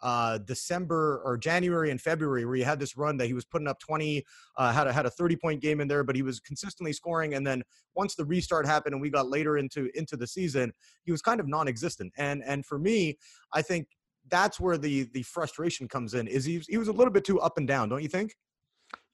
uh, 0.01 0.37
December 0.39 1.21
or 1.23 1.37
January 1.37 1.89
and 1.91 1.99
February, 1.99 2.45
where 2.45 2.55
he 2.55 2.61
had 2.61 2.79
this 2.79 2.97
run 2.97 3.17
that 3.17 3.27
he 3.27 3.33
was 3.33 3.45
putting 3.45 3.67
up 3.67 3.79
20, 3.79 4.23
uh, 4.57 4.71
had 4.71 4.87
a 4.87 4.93
had 4.93 5.05
a 5.05 5.09
30 5.09 5.35
point 5.37 5.61
game 5.61 5.79
in 5.81 5.87
there, 5.87 6.03
but 6.03 6.15
he 6.15 6.21
was 6.21 6.39
consistently 6.39 6.93
scoring. 6.93 7.33
And 7.33 7.45
then 7.45 7.63
once 7.95 8.15
the 8.15 8.25
restart 8.25 8.65
happened 8.65 8.93
and 8.93 9.01
we 9.01 9.09
got 9.09 9.29
later 9.29 9.57
into 9.57 9.89
into 9.95 10.17
the 10.17 10.27
season, 10.27 10.73
he 11.03 11.11
was 11.11 11.21
kind 11.21 11.39
of 11.39 11.47
non-existent. 11.47 12.13
And 12.17 12.43
and 12.45 12.65
for 12.65 12.77
me, 12.77 13.17
I 13.53 13.61
think 13.61 13.87
that's 14.29 14.59
where 14.59 14.77
the 14.77 15.03
the 15.13 15.23
frustration 15.23 15.87
comes 15.87 16.13
in. 16.13 16.27
Is 16.27 16.45
he 16.45 16.61
he 16.67 16.77
was 16.77 16.87
a 16.87 16.93
little 16.93 17.13
bit 17.13 17.25
too 17.25 17.39
up 17.39 17.57
and 17.57 17.67
down, 17.67 17.89
don't 17.89 18.01
you 18.03 18.09
think? 18.09 18.35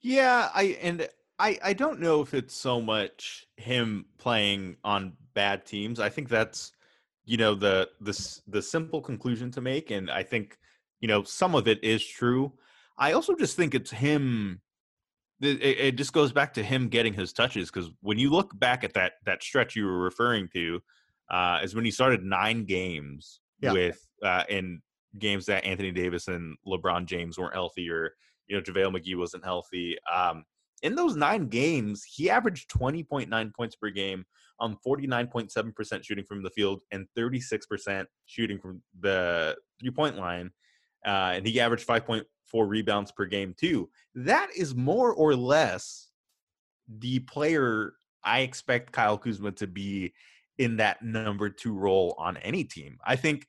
Yeah, 0.00 0.50
I 0.54 0.78
and 0.82 1.08
I 1.38 1.58
I 1.62 1.72
don't 1.72 2.00
know 2.00 2.20
if 2.20 2.34
it's 2.34 2.54
so 2.54 2.80
much 2.80 3.46
him 3.56 4.06
playing 4.18 4.76
on 4.84 5.14
bad 5.34 5.64
teams. 5.66 6.00
I 6.00 6.08
think 6.08 6.28
that's 6.28 6.72
you 7.24 7.36
know 7.36 7.54
the 7.54 7.88
the 8.00 8.40
the 8.48 8.62
simple 8.62 9.00
conclusion 9.00 9.50
to 9.52 9.60
make 9.60 9.90
and 9.90 10.10
I 10.10 10.22
think 10.22 10.58
you 11.00 11.08
know 11.08 11.22
some 11.22 11.54
of 11.54 11.68
it 11.68 11.82
is 11.82 12.04
true. 12.04 12.52
I 12.98 13.12
also 13.12 13.34
just 13.34 13.56
think 13.56 13.74
it's 13.74 13.90
him 13.90 14.60
it, 15.40 15.60
it 15.62 15.96
just 15.96 16.12
goes 16.12 16.32
back 16.32 16.54
to 16.54 16.62
him 16.62 16.88
getting 16.88 17.12
his 17.12 17.32
touches 17.32 17.70
because 17.70 17.90
when 18.00 18.18
you 18.18 18.30
look 18.30 18.58
back 18.58 18.84
at 18.84 18.94
that 18.94 19.14
that 19.24 19.42
stretch 19.42 19.74
you 19.74 19.84
were 19.84 19.98
referring 19.98 20.48
to 20.54 20.80
uh 21.30 21.58
is 21.62 21.74
when 21.74 21.84
he 21.84 21.90
started 21.90 22.22
9 22.22 22.64
games 22.64 23.40
Yeah. 23.60 23.72
with 23.72 24.06
uh 24.22 24.44
in 24.48 24.82
games 25.18 25.46
that 25.46 25.64
Anthony 25.64 25.90
Davis 25.90 26.28
and 26.28 26.56
LeBron 26.66 27.06
James 27.06 27.38
weren't 27.38 27.54
healthy 27.54 27.90
or 27.90 28.14
you 28.46 28.56
know 28.56 28.62
JaVale 28.62 28.96
McGee 28.96 29.16
wasn't 29.16 29.44
healthy. 29.44 29.96
Um, 30.12 30.44
in 30.82 30.94
those 30.94 31.16
nine 31.16 31.48
games, 31.48 32.02
he 32.04 32.28
averaged 32.28 32.70
20.9 32.70 33.54
points 33.54 33.76
per 33.76 33.90
game 33.90 34.24
on 34.58 34.76
49.7% 34.86 36.04
shooting 36.04 36.24
from 36.24 36.42
the 36.42 36.50
field 36.50 36.82
and 36.90 37.06
36% 37.16 38.06
shooting 38.26 38.58
from 38.58 38.82
the 39.00 39.56
three 39.80 39.90
point 39.90 40.16
line. 40.16 40.50
Uh, 41.04 41.34
and 41.34 41.46
he 41.46 41.60
averaged 41.60 41.86
5.4 41.86 42.24
rebounds 42.54 43.10
per 43.12 43.24
game, 43.24 43.54
too. 43.58 43.88
That 44.14 44.48
is 44.56 44.74
more 44.74 45.12
or 45.12 45.34
less 45.34 46.08
the 46.88 47.20
player 47.20 47.94
I 48.24 48.40
expect 48.40 48.92
Kyle 48.92 49.18
Kuzma 49.18 49.52
to 49.52 49.66
be 49.66 50.12
in 50.58 50.76
that 50.76 51.02
number 51.02 51.48
two 51.48 51.74
role 51.74 52.14
on 52.18 52.36
any 52.38 52.62
team. 52.62 52.98
I 53.04 53.16
think 53.16 53.46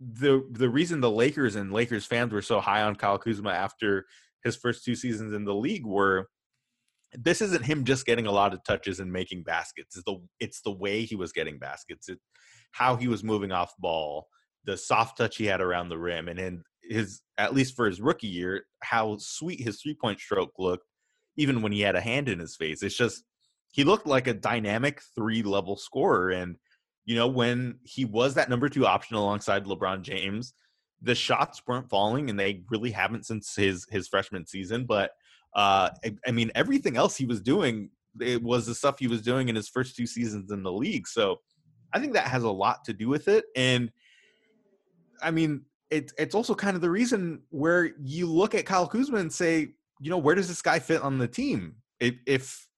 the 0.00 0.46
the 0.50 0.68
reason 0.68 1.00
the 1.00 1.10
Lakers 1.10 1.56
and 1.56 1.72
Lakers 1.72 2.04
fans 2.04 2.32
were 2.32 2.42
so 2.42 2.60
high 2.60 2.82
on 2.82 2.96
Kyle 2.96 3.18
Kuzma 3.18 3.50
after 3.50 4.06
his 4.42 4.56
first 4.56 4.84
two 4.84 4.94
seasons 4.94 5.32
in 5.32 5.44
the 5.44 5.54
league 5.54 5.86
were 5.86 6.28
this 7.16 7.40
isn't 7.40 7.64
him 7.64 7.84
just 7.84 8.06
getting 8.06 8.26
a 8.26 8.32
lot 8.32 8.52
of 8.52 8.64
touches 8.64 8.98
and 9.00 9.12
making 9.12 9.44
baskets. 9.44 9.96
It's 9.96 10.04
the 10.04 10.18
it's 10.40 10.60
the 10.62 10.72
way 10.72 11.04
he 11.04 11.14
was 11.14 11.32
getting 11.32 11.58
baskets. 11.58 12.08
It 12.08 12.18
how 12.72 12.96
he 12.96 13.08
was 13.08 13.22
moving 13.22 13.52
off 13.52 13.72
ball, 13.78 14.26
the 14.64 14.76
soft 14.76 15.16
touch 15.16 15.36
he 15.36 15.46
had 15.46 15.60
around 15.60 15.88
the 15.88 15.98
rim, 15.98 16.28
and 16.28 16.40
in 16.40 16.62
his 16.82 17.22
at 17.38 17.54
least 17.54 17.76
for 17.76 17.86
his 17.86 18.00
rookie 18.00 18.26
year, 18.26 18.64
how 18.82 19.16
sweet 19.18 19.60
his 19.60 19.80
three 19.80 19.94
point 19.94 20.18
stroke 20.18 20.52
looked, 20.58 20.86
even 21.36 21.62
when 21.62 21.72
he 21.72 21.80
had 21.80 21.96
a 21.96 22.00
hand 22.00 22.28
in 22.28 22.40
his 22.40 22.56
face. 22.56 22.82
It's 22.82 22.96
just 22.96 23.24
he 23.72 23.84
looked 23.84 24.06
like 24.06 24.26
a 24.26 24.34
dynamic 24.34 25.00
three 25.14 25.42
level 25.42 25.76
scorer, 25.76 26.30
and 26.30 26.56
you 27.06 27.14
know, 27.14 27.28
when 27.28 27.76
he 27.82 28.04
was 28.04 28.34
that 28.34 28.48
number 28.48 28.68
two 28.68 28.86
option 28.86 29.16
alongside 29.16 29.64
LeBron 29.64 30.02
James, 30.02 30.54
the 31.02 31.14
shots 31.14 31.62
weren't 31.66 31.88
falling, 31.90 32.30
and 32.30 32.38
they 32.38 32.62
really 32.70 32.90
haven't 32.90 33.26
since 33.26 33.54
his 33.54 33.86
his 33.90 34.08
freshman 34.08 34.46
season. 34.46 34.86
But 34.86 35.10
uh, 35.54 35.90
I, 36.04 36.16
I 36.26 36.30
mean, 36.30 36.50
everything 36.54 36.96
else 36.96 37.16
he 37.16 37.26
was 37.26 37.40
doing, 37.40 37.90
it 38.20 38.42
was 38.42 38.66
the 38.66 38.74
stuff 38.74 38.98
he 38.98 39.06
was 39.06 39.22
doing 39.22 39.48
in 39.48 39.54
his 39.54 39.68
first 39.68 39.96
two 39.96 40.06
seasons 40.06 40.50
in 40.50 40.62
the 40.62 40.72
league. 40.72 41.06
So 41.06 41.40
I 41.92 42.00
think 42.00 42.14
that 42.14 42.28
has 42.28 42.42
a 42.42 42.50
lot 42.50 42.84
to 42.84 42.92
do 42.92 43.08
with 43.08 43.28
it. 43.28 43.44
And 43.54 43.90
I 45.22 45.30
mean, 45.30 45.62
it's 45.90 46.12
it's 46.18 46.34
also 46.34 46.54
kind 46.54 46.74
of 46.74 46.80
the 46.80 46.90
reason 46.90 47.42
where 47.50 47.90
you 48.02 48.26
look 48.26 48.54
at 48.54 48.66
Kyle 48.66 48.88
Kuzma 48.88 49.18
and 49.18 49.32
say, 49.32 49.74
you 50.00 50.10
know, 50.10 50.18
where 50.18 50.34
does 50.34 50.48
this 50.48 50.62
guy 50.62 50.78
fit 50.78 51.02
on 51.02 51.18
the 51.18 51.28
team? 51.28 51.76
If, 52.00 52.14
if 52.26 52.68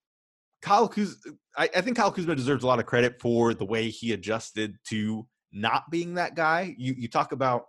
Kyle 0.66 0.88
Kuzma, 0.88 1.32
I, 1.56 1.70
I, 1.76 1.80
think 1.80 1.96
Kyle 1.96 2.10
Kuzma 2.10 2.34
deserves 2.34 2.64
a 2.64 2.66
lot 2.66 2.80
of 2.80 2.86
credit 2.86 3.20
for 3.20 3.54
the 3.54 3.64
way 3.64 3.88
he 3.88 4.12
adjusted 4.12 4.74
to 4.88 5.24
not 5.52 5.84
being 5.92 6.14
that 6.14 6.34
guy. 6.34 6.74
You 6.76 6.92
you 6.98 7.06
talk 7.06 7.30
about 7.30 7.66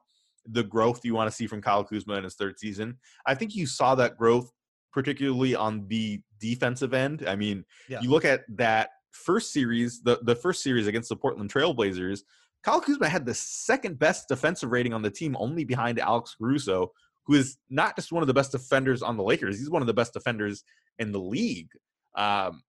the 0.47 0.63
growth 0.63 1.05
you 1.05 1.13
want 1.13 1.29
to 1.29 1.35
see 1.35 1.45
from 1.45 1.61
Kyle 1.61 1.83
Kuzma 1.83 2.15
in 2.15 2.23
his 2.23 2.33
third 2.33 2.57
season. 2.57 2.97
I 3.27 3.35
think 3.35 3.55
you 3.55 3.67
saw 3.67 3.93
that 3.95 4.17
growth 4.17 4.51
particularly 4.91 5.53
on 5.53 5.87
the 5.89 6.21
defensive 6.39 6.95
end. 6.95 7.23
I 7.27 7.35
mean, 7.35 7.65
yeah. 7.87 8.01
you 8.01 8.09
look 8.09 8.25
at 8.25 8.45
that 8.57 8.89
first 9.11 9.53
series, 9.53 10.01
the, 10.01 10.17
the 10.23 10.35
first 10.35 10.63
series 10.63 10.87
against 10.87 11.09
the 11.09 11.15
Portland 11.15 11.53
Trailblazers, 11.53 12.21
Kyle 12.63 12.81
Kuzma 12.81 13.07
had 13.07 13.27
the 13.27 13.35
second 13.35 13.99
best 13.99 14.27
defensive 14.27 14.71
rating 14.71 14.93
on 14.93 15.03
the 15.03 15.11
team, 15.11 15.37
only 15.39 15.65
behind 15.65 15.99
Alex 15.99 16.35
Caruso, 16.35 16.91
who 17.27 17.35
is 17.35 17.57
not 17.69 17.95
just 17.95 18.11
one 18.11 18.23
of 18.23 18.27
the 18.27 18.33
best 18.33 18.51
defenders 18.51 19.03
on 19.03 19.17
the 19.17 19.23
Lakers. 19.23 19.59
He's 19.59 19.69
one 19.69 19.83
of 19.83 19.87
the 19.87 19.93
best 19.93 20.13
defenders 20.13 20.63
in 20.97 21.11
the 21.11 21.19
league. 21.19 21.69
Um, 22.15 22.63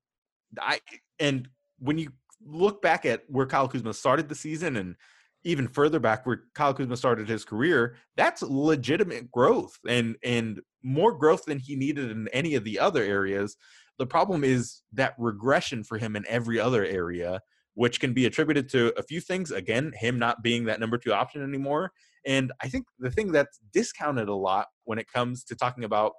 I 0.61 0.81
and 1.19 1.49
when 1.79 1.99
you 1.99 2.11
look 2.45 2.81
back 2.83 3.05
at 3.05 3.23
where 3.29 3.47
Kyle 3.47 3.69
Kuzma 3.69 3.95
started 3.95 4.29
the 4.29 4.35
season 4.35 4.77
and 4.77 4.97
even 5.45 5.69
further 5.69 6.01
back 6.01 6.27
where 6.27 6.45
Kyle 6.55 6.75
Kuzma 6.75 6.97
started 6.97 7.29
his 7.29 7.45
career, 7.45 7.97
that's 8.17 8.43
legitimate 8.43 9.31
growth 9.31 9.79
and 9.89 10.17
and 10.23 10.61
more 10.83 11.13
growth 11.13 11.45
than 11.45 11.59
he 11.59 11.77
needed 11.77 12.11
in 12.11 12.29
any 12.29 12.55
of 12.55 12.65
the 12.65 12.79
other 12.79 13.03
areas. 13.03 13.57
The 13.99 14.07
problem 14.07 14.45
is 14.45 14.83
that 14.93 15.15
regression 15.19 15.83
for 15.85 15.99
him 15.99 16.15
in 16.17 16.25
every 16.29 16.61
other 16.61 16.85
area, 16.85 17.41
which 17.75 18.01
can 18.01 18.13
be 18.13 18.27
attributed 18.27 18.69
to 18.71 18.93
a 18.97 19.03
few 19.03 19.21
things. 19.21 19.51
Again, 19.51 19.93
him 19.95 20.19
not 20.19 20.43
being 20.43 20.65
that 20.65 20.81
number 20.81 20.99
two 20.99 21.13
option 21.13 21.43
anymore. 21.43 21.93
And 22.25 22.53
I 22.63 22.69
think 22.69 22.87
the 22.99 23.11
thing 23.11 23.33
that's 23.33 23.59
discounted 23.73 24.29
a 24.29 24.35
lot 24.35 24.67
when 24.85 24.99
it 24.99 25.11
comes 25.11 25.45
to 25.45 25.57
talking 25.57 25.85
about, 25.85 26.13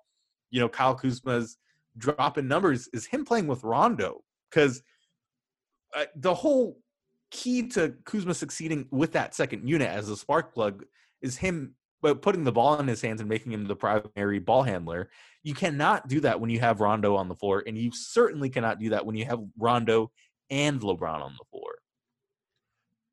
you 0.52 0.60
know, 0.60 0.70
Kyle 0.70 0.96
Kuzma's 0.96 1.58
drop 1.98 2.38
in 2.38 2.48
numbers 2.48 2.88
is 2.94 3.06
him 3.06 3.26
playing 3.26 3.48
with 3.48 3.64
Rondo. 3.64 4.22
Because 4.50 4.82
uh, 5.96 6.06
the 6.16 6.34
whole 6.34 6.80
key 7.32 7.68
to 7.70 7.94
Kuzma 8.06 8.34
succeeding 8.34 8.88
with 8.92 9.14
that 9.14 9.36
second 9.36 9.68
unit 9.68 9.90
as 9.90 10.10
a 10.10 10.18
spark 10.18 10.54
plug 10.54 10.86
is 11.22 11.38
him 11.38 11.76
but 12.02 12.22
putting 12.22 12.44
the 12.44 12.52
ball 12.52 12.80
in 12.80 12.88
his 12.88 13.02
hands 13.02 13.20
and 13.20 13.30
making 13.30 13.52
him 13.52 13.66
the 13.66 13.76
primary 13.76 14.40
ball 14.40 14.64
handler. 14.64 15.10
You 15.44 15.54
cannot 15.54 16.08
do 16.08 16.22
that 16.22 16.40
when 16.40 16.50
you 16.50 16.60
have 16.60 16.80
Rondo 16.80 17.16
on 17.16 17.28
the 17.28 17.36
floor, 17.36 17.64
and 17.66 17.78
you 17.78 17.92
certainly 17.94 18.50
cannot 18.50 18.80
do 18.80 18.90
that 18.90 19.06
when 19.06 19.16
you 19.16 19.26
have 19.26 19.40
Rondo 19.58 20.12
and 20.50 20.80
LeBron 20.80 21.22
on 21.22 21.36
the 21.38 21.46
floor. 21.52 21.80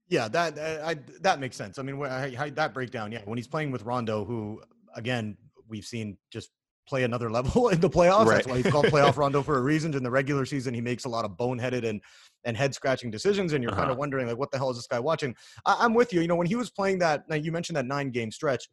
Yeah, 0.08 0.28
that 0.28 0.58
I, 0.84 0.94
that 1.22 1.40
makes 1.40 1.56
sense. 1.56 1.78
I 1.78 1.82
mean, 1.82 2.00
I, 2.04 2.36
I, 2.38 2.50
that 2.50 2.72
breakdown, 2.72 3.10
yeah, 3.10 3.22
when 3.24 3.38
he's 3.38 3.48
playing 3.48 3.72
with 3.72 3.82
Rondo, 3.82 4.24
who 4.24 4.62
again 4.94 5.36
we've 5.68 5.84
seen 5.84 6.16
just 6.30 6.50
play 6.86 7.04
another 7.04 7.30
level 7.30 7.68
in 7.70 7.80
the 7.80 7.90
playoffs. 7.90 8.26
Right. 8.26 8.36
That's 8.36 8.46
why 8.46 8.56
he's 8.58 8.72
called 8.72 8.86
playoff 8.86 9.16
Rondo 9.16 9.42
for 9.42 9.58
a 9.58 9.62
reason. 9.62 9.94
In 9.94 10.02
the 10.02 10.10
regular 10.10 10.44
season, 10.44 10.74
he 10.74 10.80
makes 10.80 11.04
a 11.04 11.08
lot 11.08 11.24
of 11.24 11.32
boneheaded 11.32 11.84
and 11.84 12.00
and 12.44 12.56
head 12.56 12.74
scratching 12.74 13.10
decisions, 13.10 13.52
and 13.52 13.62
you're 13.62 13.72
uh-huh. 13.72 13.82
kind 13.82 13.92
of 13.92 13.98
wondering 13.98 14.26
like, 14.26 14.38
what 14.38 14.50
the 14.50 14.58
hell 14.58 14.70
is 14.70 14.76
this 14.76 14.86
guy 14.86 15.00
watching? 15.00 15.34
I, 15.64 15.84
am 15.84 15.94
with 15.94 16.12
you. 16.12 16.20
You 16.20 16.28
know, 16.28 16.36
when 16.36 16.46
he 16.46 16.56
was 16.56 16.70
playing 16.70 16.98
that, 17.00 17.24
you 17.42 17.50
mentioned 17.50 17.76
that 17.76 17.86
nine 17.86 18.10
game 18.10 18.30
stretch, 18.30 18.68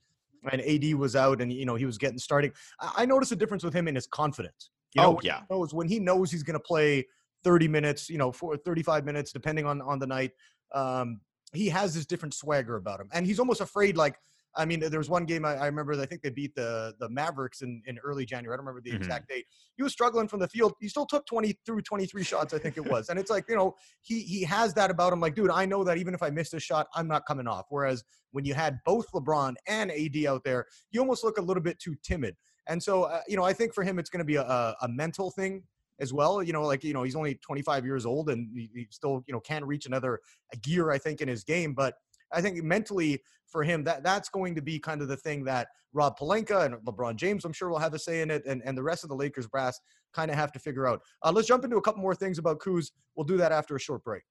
and 0.52 0.62
AD 0.62 0.94
was 0.96 1.16
out, 1.16 1.42
and 1.42 1.52
you 1.52 1.66
know 1.66 1.76
he 1.76 1.86
was 1.86 1.98
getting 1.98 2.18
starting. 2.18 2.52
I, 2.80 2.94
I 2.98 3.06
noticed 3.06 3.32
a 3.32 3.36
difference 3.36 3.64
with 3.64 3.74
him 3.74 3.88
in 3.88 3.96
his 3.96 4.08
confidence. 4.08 4.70
You 4.94 5.02
know, 5.02 5.14
oh 5.14 5.20
yeah, 5.24 5.40
he 5.50 5.56
knows 5.56 5.74
when 5.74 5.88
he 5.88 6.00
knows 6.00 6.32
he's 6.32 6.44
going 6.44 6.54
to 6.54 6.64
play 6.64 7.06
30 7.44 7.68
minutes, 7.68 8.10
you 8.10 8.18
know, 8.18 8.32
for 8.32 8.56
35 8.58 9.06
minutes, 9.06 9.32
depending 9.32 9.66
on 9.66 9.82
on 9.82 10.00
the 10.00 10.08
night. 10.08 10.32
Um, 10.74 11.22
he 11.54 11.70
has 11.70 11.94
this 11.94 12.06
different 12.06 12.34
swagger 12.34 12.76
about 12.76 13.00
him, 13.00 13.10
and 13.12 13.26
he's 13.26 13.40
almost 13.40 13.62
afraid 13.62 13.98
like 13.98 14.18
I 14.56 14.66
mean, 14.66 14.80
there 14.80 15.00
was 15.00 15.10
one 15.10 15.26
game 15.26 15.46
I, 15.46 15.56
I, 15.56 15.66
remember. 15.66 16.00
I 16.00 16.06
think 16.06 16.22
they 16.22 16.30
beat 16.30 16.54
the 16.56 16.94
the 17.00 17.10
Mavericks 17.10 17.62
in, 17.62 17.82
in 17.86 17.98
early 18.04 18.26
January. 18.26 18.54
I 18.54 18.58
don't 18.58 18.66
remember 18.66 18.82
the 18.82 18.92
mm-hmm. 18.92 18.98
exact 18.98 19.30
date. 19.30 19.46
He 19.76 19.84
was 19.84 19.92
struggling 19.92 20.28
from 20.28 20.40
the 20.40 20.48
field. 20.48 20.74
He 20.80 20.88
still 20.88 21.06
took 21.06 21.26
twenty 21.26 21.58
through 21.66 21.82
twenty 21.82 22.06
three 22.06 22.24
shots. 22.24 22.54
I 22.54 22.60
think 22.60 22.78
it 22.78 22.86
was. 22.86 23.10
And 23.10 23.18
it's 23.20 23.32
like 23.32 23.46
you 23.50 23.56
know 23.56 23.76
he 24.02 24.22
he 24.22 24.44
has 24.44 24.74
that 24.76 24.92
about 24.92 25.14
him. 25.14 25.20
Like, 25.20 25.36
dude, 25.36 25.50
I 25.50 25.66
know 25.66 25.84
that 25.84 25.98
even 25.98 26.14
if 26.14 26.22
I 26.22 26.30
miss 26.30 26.54
a 26.54 26.60
shot, 26.60 26.88
I'm 26.94 27.08
not 27.08 27.26
coming 27.26 27.48
off. 27.48 27.66
Whereas 27.70 28.04
when 28.32 28.46
you 28.46 28.54
had 28.54 28.80
both 28.86 29.12
LeBron 29.12 29.56
and 29.68 29.92
AD 29.92 30.26
out 30.26 30.44
there, 30.44 30.66
you 30.92 31.00
almost 31.00 31.24
look 31.24 31.38
a 31.38 31.42
little 31.42 31.64
bit 31.64 31.80
too 31.80 31.96
timid. 32.04 32.36
And 32.68 32.82
so 32.82 33.04
uh, 33.04 33.22
you 33.28 33.36
know, 33.36 33.44
I 33.44 33.54
think 33.54 33.74
for 33.74 33.84
him, 33.84 34.00
it's 34.00 34.10
going 34.10 34.20
to 34.20 34.26
be 34.26 34.36
a, 34.36 34.44
a 34.82 34.88
mental 34.88 35.32
thing 35.32 35.64
as 36.00 36.14
well. 36.14 36.44
You 36.44 36.54
know, 36.54 36.64
like 36.64 36.84
you 36.84 36.94
know, 36.94 37.04
he's 37.04 37.16
only 37.16 37.36
25 37.36 37.86
years 37.86 38.06
old 38.06 38.30
and 38.30 38.50
he, 38.56 38.70
he 38.74 38.88
still 38.92 39.24
you 39.28 39.34
know 39.34 39.40
can 39.40 39.66
reach 39.66 39.86
another 39.88 40.20
gear 40.62 40.92
I 40.92 40.98
think 41.00 41.22
in 41.22 41.28
his 41.28 41.44
game, 41.44 41.74
but 41.74 41.96
I 42.34 42.42
think 42.42 42.62
mentally 42.64 43.22
for 43.48 43.64
him, 43.64 43.84
that 43.84 44.04
that's 44.04 44.30
going 44.30 44.56
to 44.56 44.62
be 44.62 44.80
kind 44.80 45.02
of 45.02 45.08
the 45.08 45.18
thing 45.18 45.44
that 45.46 45.68
Rob 45.94 46.18
Pelinka 46.18 46.66
and 46.66 46.76
LeBron 46.86 47.16
James, 47.16 47.46
I'm 47.46 47.54
sure, 47.54 47.70
will 47.70 47.80
have 47.80 47.94
a 47.94 48.00
say 48.00 48.22
in 48.22 48.32
it, 48.32 48.44
and, 48.46 48.62
and 48.66 48.78
the 48.78 48.84
rest 48.84 49.04
of 49.04 49.10
the 49.10 49.16
Lakers 49.16 49.48
brass 49.48 49.80
kind 50.14 50.32
of 50.32 50.38
have 50.38 50.52
to 50.54 50.60
figure 50.60 50.88
out. 50.88 51.02
Uh, 51.24 51.32
let's 51.32 51.48
jump 51.48 51.64
into 51.64 51.78
a 51.78 51.82
couple 51.82 52.02
more 52.02 52.16
things 52.16 52.38
about 52.38 52.60
Kuz. 52.60 52.92
We'll 53.16 53.26
do 53.26 53.38
that 53.38 53.52
after 53.52 53.76
a 53.76 53.80
short 53.80 54.04
break. 54.04 54.24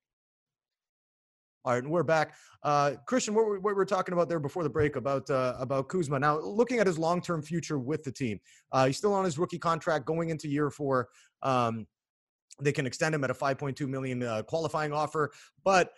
All 1.65 1.73
right, 1.73 1.83
and 1.83 1.93
we're 1.93 2.03
back. 2.03 2.35
Uh, 2.65 2.95
Christian, 3.07 3.35
what, 3.35 3.47
what 3.47 3.63
we 3.63 3.75
were 3.75 3.85
talking 3.85 4.13
about 4.13 4.29
there 4.29 4.41
before 4.41 4.65
the 4.65 4.71
break 4.71 4.97
about 4.97 5.31
uh, 5.31 5.55
about 5.61 5.89
Kuzma. 5.89 6.19
Now, 6.19 6.41
looking 6.41 6.81
at 6.81 6.89
his 6.89 6.99
long 6.99 7.23
term 7.23 7.41
future 7.41 7.79
with 7.79 8.03
the 8.03 8.11
team, 8.11 8.41
uh, 8.73 8.87
he's 8.87 8.97
still 8.97 9.15
on 9.15 9.25
his 9.25 9.39
rookie 9.39 9.61
contract 9.61 10.05
going 10.05 10.31
into 10.31 10.49
year 10.49 10.71
four. 10.71 11.09
Um, 11.43 11.87
they 12.61 12.73
can 12.73 12.85
extend 12.85 13.15
him 13.15 13.23
at 13.25 13.31
a 13.31 13.35
5.2 13.35 13.89
million 13.89 14.23
uh, 14.23 14.43
qualifying 14.43 14.93
offer, 14.93 15.31
but 15.65 15.91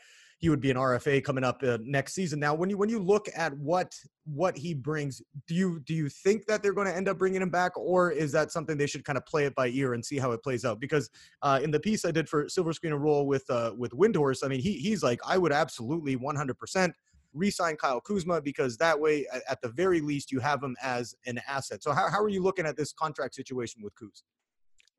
he 0.45 0.51
would 0.51 0.61
be 0.61 0.71
an 0.71 0.77
RFA 0.77 1.25
coming 1.25 1.43
up 1.43 1.63
uh, 1.63 1.79
next 1.81 2.13
season. 2.13 2.39
Now, 2.39 2.55
when 2.55 2.69
you 2.69 2.77
when 2.77 2.91
you 2.91 2.99
look 2.99 3.29
at 3.35 3.57
what 3.57 3.95
what 4.27 4.59
he 4.59 4.75
brings, 4.75 5.23
do 5.47 5.55
you 5.55 5.81
do 5.87 5.95
you 5.95 6.11
think 6.11 6.45
that 6.45 6.63
they're 6.63 6.75
going 6.75 6.87
to 6.87 6.95
end 6.95 7.09
up 7.09 7.17
bringing 7.17 7.41
him 7.41 7.49
back, 7.49 7.79
or 7.79 8.11
is 8.11 8.31
that 8.33 8.53
something 8.53 8.77
they 8.77 8.87
should 8.87 9.07
kind 9.07 9.17
of 9.17 9.25
play 9.25 9.47
it 9.47 9.55
by 9.55 9.69
ear 9.69 9.95
and 9.95 10.05
see 10.05 10.19
how 10.19 10.33
it 10.33 10.43
plays 10.43 10.67
out? 10.67 10.81
Because 10.81 11.09
uh, 11.41 11.61
in 11.65 11.71
the 11.71 11.81
piece 11.81 12.05
I 12.05 12.11
did 12.11 12.29
for 12.29 12.47
Silver 12.47 12.75
Screen 12.75 12.93
and 12.93 13.03
Roll 13.03 13.27
with 13.27 13.49
uh, 13.49 13.73
with 13.79 13.93
Windhorst, 13.93 14.45
I 14.45 14.49
mean, 14.49 14.61
he 14.61 14.75
he's 14.75 15.03
like, 15.03 15.19
I 15.27 15.39
would 15.39 15.51
absolutely 15.51 16.15
100 16.17 16.59
percent 16.59 16.95
re-sign 17.33 17.77
Kyle 17.77 18.03
Kuzma 18.03 18.43
because 18.43 18.77
that 18.77 19.01
way, 19.01 19.27
at 19.49 19.63
the 19.63 19.71
very 19.71 20.03
least, 20.03 20.31
you 20.31 20.41
have 20.41 20.63
him 20.63 20.77
as 20.83 21.15
an 21.25 21.41
asset. 21.49 21.83
So, 21.83 21.93
how 21.93 22.11
how 22.11 22.23
are 22.23 22.29
you 22.29 22.43
looking 22.43 22.67
at 22.67 22.77
this 22.77 22.93
contract 22.93 23.35
situation 23.35 23.81
with 23.83 23.95
Kuz? 23.95 24.25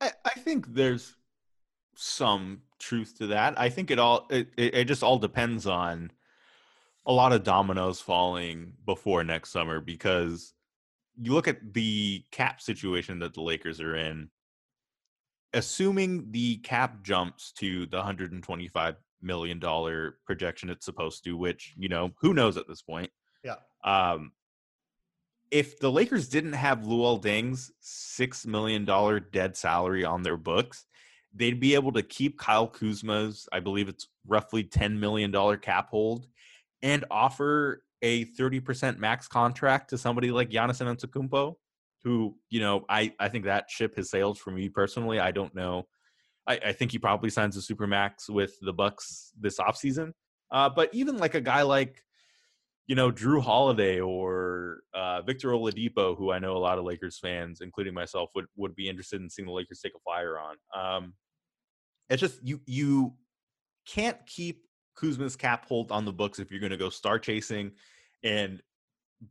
I, 0.01 0.11
I 0.25 0.39
think 0.39 0.73
there's 0.73 1.15
some 1.95 2.61
truth 2.79 3.17
to 3.17 3.27
that. 3.27 3.59
I 3.59 3.69
think 3.69 3.91
it 3.91 3.99
all 3.99 4.27
it, 4.29 4.49
it, 4.57 4.85
just 4.85 5.03
all 5.03 5.17
depends 5.17 5.65
on 5.67 6.11
a 7.05 7.13
lot 7.13 7.33
of 7.33 7.43
dominoes 7.43 7.99
falling 7.99 8.73
before 8.85 9.23
next 9.23 9.51
summer 9.51 9.79
because 9.79 10.53
you 11.21 11.33
look 11.33 11.47
at 11.47 11.73
the 11.73 12.23
cap 12.31 12.61
situation 12.61 13.19
that 13.19 13.33
the 13.33 13.41
Lakers 13.41 13.79
are 13.81 13.95
in. 13.95 14.29
Assuming 15.53 16.31
the 16.31 16.57
cap 16.57 17.01
jumps 17.01 17.53
to 17.53 17.85
the 17.85 17.95
125 17.97 18.95
million 19.21 19.57
dollar 19.57 20.17
projection 20.25 20.69
it's 20.69 20.85
supposed 20.85 21.23
to, 21.23 21.37
which 21.37 21.73
you 21.77 21.89
know 21.89 22.11
who 22.19 22.33
knows 22.33 22.57
at 22.57 22.67
this 22.67 22.81
point. 22.81 23.09
Yeah. 23.43 23.55
Um, 23.83 24.31
if 25.51 25.79
the 25.79 25.91
Lakers 25.91 26.27
didn't 26.27 26.53
have 26.53 26.79
Luol 26.79 27.21
Deng's 27.21 27.71
six 27.79 28.45
million 28.45 28.83
dollar 28.83 29.19
dead 29.19 29.55
salary 29.55 30.03
on 30.03 30.23
their 30.23 30.37
books, 30.37 30.85
they'd 31.35 31.59
be 31.59 31.75
able 31.75 31.91
to 31.91 32.01
keep 32.01 32.39
Kyle 32.39 32.67
Kuzma's, 32.67 33.47
I 33.51 33.59
believe 33.59 33.89
it's 33.89 34.07
roughly 34.25 34.63
$10 34.63 34.97
million 34.97 35.31
cap 35.59 35.89
hold, 35.89 36.27
and 36.81 37.03
offer 37.11 37.83
a 38.01 38.25
30% 38.25 38.97
max 38.97 39.27
contract 39.27 39.89
to 39.89 39.97
somebody 39.97 40.31
like 40.31 40.49
Giannis 40.49 40.81
Antetokounmpo, 40.81 41.55
who, 42.03 42.35
you 42.49 42.59
know, 42.59 42.85
I, 42.87 43.13
I 43.19 43.29
think 43.29 43.45
that 43.45 43.69
ship 43.69 43.95
has 43.95 44.09
sailed 44.09 44.37
for 44.37 44.51
me 44.51 44.69
personally. 44.69 45.19
I 45.19 45.31
don't 45.31 45.53
know. 45.55 45.87
I, 46.47 46.59
I 46.67 46.71
think 46.71 46.91
he 46.91 46.99
probably 46.99 47.29
signs 47.29 47.57
a 47.57 47.61
super 47.61 47.87
max 47.87 48.29
with 48.29 48.55
the 48.61 48.73
Bucks 48.73 49.31
this 49.39 49.59
offseason. 49.59 50.11
Uh, 50.51 50.69
but 50.69 50.93
even 50.93 51.17
like 51.17 51.33
a 51.33 51.41
guy 51.41 51.63
like, 51.63 52.01
you 52.87 52.95
know, 52.95 53.11
Jrue 53.11 53.41
Holiday 53.41 53.99
or 53.99 54.81
uh, 54.93 55.23
Victor 55.23 55.49
Oladipo, 55.49 56.15
who 56.15 56.31
I 56.31 56.37
know 56.37 56.55
a 56.55 56.59
lot 56.59 56.77
of 56.77 56.85
Lakers 56.85 57.17
fans, 57.17 57.61
including 57.61 57.95
myself, 57.95 58.29
would, 58.35 58.45
would 58.55 58.75
be 58.75 58.87
interested 58.87 59.21
in 59.21 59.29
seeing 59.29 59.47
the 59.47 59.51
Lakers 59.51 59.79
take 59.83 59.95
a 59.95 59.99
flyer 60.05 60.37
on. 60.37 60.55
Um, 60.79 61.13
it's 62.09 62.21
just 62.21 62.39
you 62.43 62.62
you 62.65 63.13
can't 63.88 64.17
keep 64.25 64.65
Kuzma's 64.95 65.35
cap 65.35 65.65
hold 65.65 65.91
on 65.91 66.05
the 66.05 66.13
books 66.13 66.39
if 66.39 66.51
you're 66.51 66.59
going 66.59 66.71
to 66.71 66.77
go 66.77 66.89
star 66.89 67.19
chasing. 67.19 67.71
And 68.24 68.62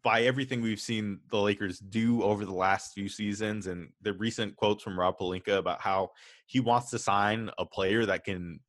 by 0.03 0.23
everything 0.23 0.61
we've 0.61 0.81
seen 0.81 1.21
the 1.31 1.39
Lakers 1.39 1.79
do 1.79 2.23
over 2.23 2.45
the 2.45 2.55
last 2.55 2.95
few 2.95 3.09
seasons, 3.09 3.67
and 3.67 3.89
the 4.03 4.13
recent 4.15 4.57
quotes 4.57 4.83
from 4.83 4.99
Rob 4.99 5.19
Pelinka 5.19 5.59
about 5.59 5.81
how 5.81 6.11
he 6.47 6.61
wants 6.61 6.91
to 6.91 6.99
sign 6.99 7.51
a 7.59 7.65
player 7.67 8.07
that 8.07 8.25
can 8.25 8.61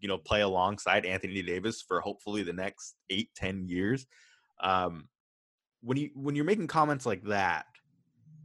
you 0.00 0.08
know, 0.08 0.18
play 0.18 0.40
alongside 0.40 1.04
Anthony 1.04 1.42
Davis 1.42 1.82
for 1.82 2.00
hopefully 2.00 2.42
the 2.42 2.52
next 2.52 2.96
eight, 3.10 3.30
ten 3.34 3.66
years. 3.66 4.06
Um, 4.62 5.08
when 5.82 5.96
you 5.98 6.10
when 6.14 6.34
you're 6.34 6.44
making 6.44 6.66
comments 6.66 7.06
like 7.06 7.22
that, 7.24 7.66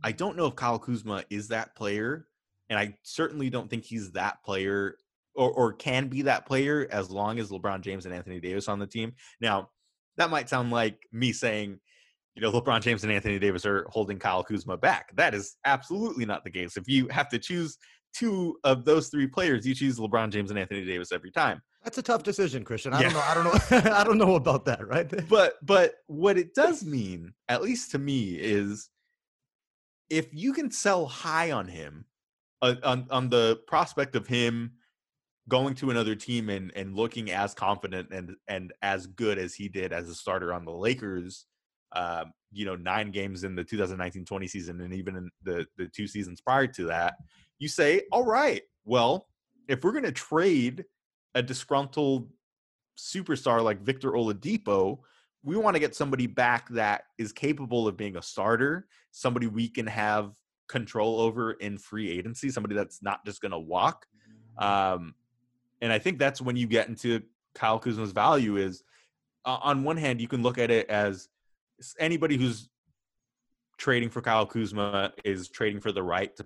I 0.03 0.11
don't 0.11 0.37
know 0.37 0.47
if 0.47 0.55
Kyle 0.55 0.79
Kuzma 0.79 1.23
is 1.29 1.47
that 1.49 1.75
player, 1.75 2.27
and 2.69 2.77
I 2.77 2.97
certainly 3.03 3.49
don't 3.49 3.69
think 3.69 3.85
he's 3.85 4.11
that 4.11 4.43
player 4.43 4.97
or, 5.35 5.51
or 5.51 5.73
can 5.73 6.07
be 6.07 6.21
that 6.23 6.45
player 6.45 6.87
as 6.91 7.09
long 7.09 7.39
as 7.39 7.49
LeBron 7.49 7.81
James 7.81 8.05
and 8.05 8.13
Anthony 8.13 8.39
Davis 8.39 8.67
on 8.67 8.79
the 8.79 8.87
team. 8.87 9.13
Now, 9.41 9.69
that 10.17 10.29
might 10.29 10.49
sound 10.49 10.71
like 10.71 10.97
me 11.11 11.33
saying, 11.33 11.79
you 12.35 12.41
know, 12.41 12.51
LeBron 12.51 12.81
James 12.81 13.03
and 13.03 13.11
Anthony 13.11 13.39
Davis 13.39 13.65
are 13.65 13.85
holding 13.89 14.19
Kyle 14.19 14.43
Kuzma 14.43 14.77
back. 14.77 15.15
That 15.15 15.33
is 15.33 15.55
absolutely 15.65 16.25
not 16.25 16.43
the 16.43 16.51
case. 16.51 16.77
If 16.77 16.87
you 16.87 17.07
have 17.09 17.29
to 17.29 17.39
choose 17.39 17.77
two 18.13 18.57
of 18.63 18.85
those 18.85 19.09
three 19.09 19.27
players, 19.27 19.65
you 19.65 19.75
choose 19.75 19.99
LeBron 19.99 20.31
James 20.31 20.49
and 20.49 20.59
Anthony 20.59 20.85
Davis 20.85 21.11
every 21.11 21.31
time. 21.31 21.61
That's 21.83 21.97
a 21.99 22.01
tough 22.01 22.23
decision, 22.23 22.63
Christian. 22.63 22.93
I 22.93 23.01
yeah. 23.01 23.09
don't 23.09 23.13
know. 23.13 23.21
I 23.21 23.33
don't 23.33 23.43
know. 23.43 23.91
I 23.95 24.03
don't 24.03 24.17
know 24.17 24.35
about 24.35 24.65
that, 24.65 24.85
right? 24.87 25.27
but 25.29 25.53
but 25.61 25.93
what 26.07 26.37
it 26.37 26.55
does 26.55 26.83
mean, 26.83 27.33
at 27.47 27.61
least 27.61 27.91
to 27.91 27.99
me, 27.99 28.35
is 28.35 28.89
if 30.09 30.27
you 30.33 30.51
can 30.51 30.71
sell 30.71 31.05
high 31.05 31.51
on 31.51 31.67
him, 31.67 32.05
uh, 32.61 32.75
on 32.83 33.05
on 33.11 33.29
the 33.29 33.59
prospect 33.67 34.15
of 34.15 34.25
him 34.25 34.71
going 35.47 35.75
to 35.75 35.91
another 35.91 36.15
team 36.15 36.49
and 36.49 36.71
and 36.75 36.95
looking 36.95 37.31
as 37.31 37.53
confident 37.53 38.09
and 38.11 38.35
and 38.47 38.73
as 38.81 39.07
good 39.07 39.37
as 39.37 39.53
he 39.53 39.67
did 39.67 39.93
as 39.93 40.09
a 40.09 40.15
starter 40.15 40.53
on 40.53 40.65
the 40.65 40.71
Lakers, 40.71 41.45
uh, 41.93 42.25
you 42.51 42.65
know, 42.65 42.75
nine 42.75 43.11
games 43.11 43.43
in 43.43 43.55
the 43.55 43.63
2019-20 43.63 44.49
season 44.49 44.81
and 44.81 44.93
even 44.93 45.15
in 45.15 45.29
the 45.43 45.65
the 45.77 45.87
two 45.87 46.07
seasons 46.07 46.41
prior 46.41 46.67
to 46.67 46.85
that, 46.85 47.15
you 47.59 47.67
say, 47.67 48.01
all 48.11 48.25
right, 48.25 48.61
well, 48.85 49.27
if 49.67 49.83
we're 49.83 49.91
going 49.91 50.03
to 50.03 50.11
trade 50.11 50.85
a 51.35 51.41
disgruntled 51.43 52.29
superstar 52.97 53.63
like 53.63 53.81
Victor 53.81 54.11
Oladipo, 54.11 54.99
we 55.43 55.57
want 55.57 55.75
to 55.75 55.79
get 55.79 55.95
somebody 55.95 56.27
back 56.27 56.67
that 56.69 57.03
is 57.17 57.31
capable 57.31 57.87
of 57.87 57.97
being 57.97 58.17
a 58.17 58.21
starter, 58.21 58.87
somebody 59.11 59.47
we 59.47 59.67
can 59.67 59.85
have 59.85 60.33
control 60.67 61.19
over 61.19 61.53
in 61.53 61.77
free 61.77 62.09
agency, 62.09 62.49
somebody 62.49 62.73
that's 62.73 63.03
not 63.03 63.23
just 63.25 63.41
going 63.41 63.51
to 63.51 63.59
walk. 63.59 64.05
Um, 64.57 65.13
and 65.81 65.91
I 65.91 65.99
think 65.99 66.19
that's 66.19 66.41
when 66.41 66.55
you 66.55 66.67
get 66.67 66.87
into 66.87 67.21
Kyle 67.53 67.79
Kuzma's 67.79 68.11
value 68.11 68.57
is 68.57 68.83
uh, 69.45 69.59
on 69.61 69.83
one 69.83 69.97
hand, 69.97 70.19
you 70.19 70.27
can 70.27 70.41
look 70.41 70.57
at 70.57 70.71
it 70.71 70.89
as 70.89 71.29
anybody 71.99 72.37
who's 72.37 72.69
trading 73.77 74.09
for 74.09 74.21
Kyle 74.21 74.45
Kuzma 74.45 75.13
is 75.23 75.49
trading 75.49 75.79
for 75.79 75.91
the 75.91 76.03
right 76.03 76.35
to 76.37 76.45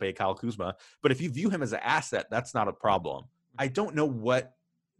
pay 0.00 0.12
Kyle 0.12 0.34
Kuzma. 0.34 0.76
But 1.02 1.12
if 1.12 1.20
you 1.20 1.30
view 1.30 1.50
him 1.50 1.62
as 1.62 1.72
an 1.72 1.80
asset, 1.82 2.26
that's 2.30 2.54
not 2.54 2.68
a 2.68 2.72
problem. 2.72 3.24
I 3.58 3.68
don't 3.68 3.94
know 3.94 4.06
what 4.06 4.52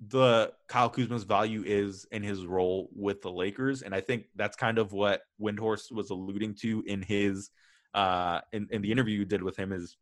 the 0.09 0.53
Kyle 0.69 0.91
Kuzma's 0.91 1.25
value 1.25 1.63
is 1.65 2.07
in 2.11 2.23
his 2.23 2.45
role 2.45 2.91
with 2.95 3.23
the 3.23 3.31
Lakers, 3.31 3.83
and 3.83 3.95
I 3.95 4.01
think 4.01 4.27
that's 4.35 4.57
kind 4.57 4.79
of 4.79 4.93
what 4.93 5.23
Windhorst 5.41 5.93
was 5.93 6.11
alluding 6.11 6.55
to 6.57 6.83
in 6.87 7.03
his 7.03 7.51
uh 7.95 8.41
in, 8.53 8.69
in 8.71 8.83
the 8.83 8.93
interview 8.93 9.19
you 9.19 9.25
did 9.25 9.43
with 9.43 9.57
him 9.57 9.73
is 9.73 9.97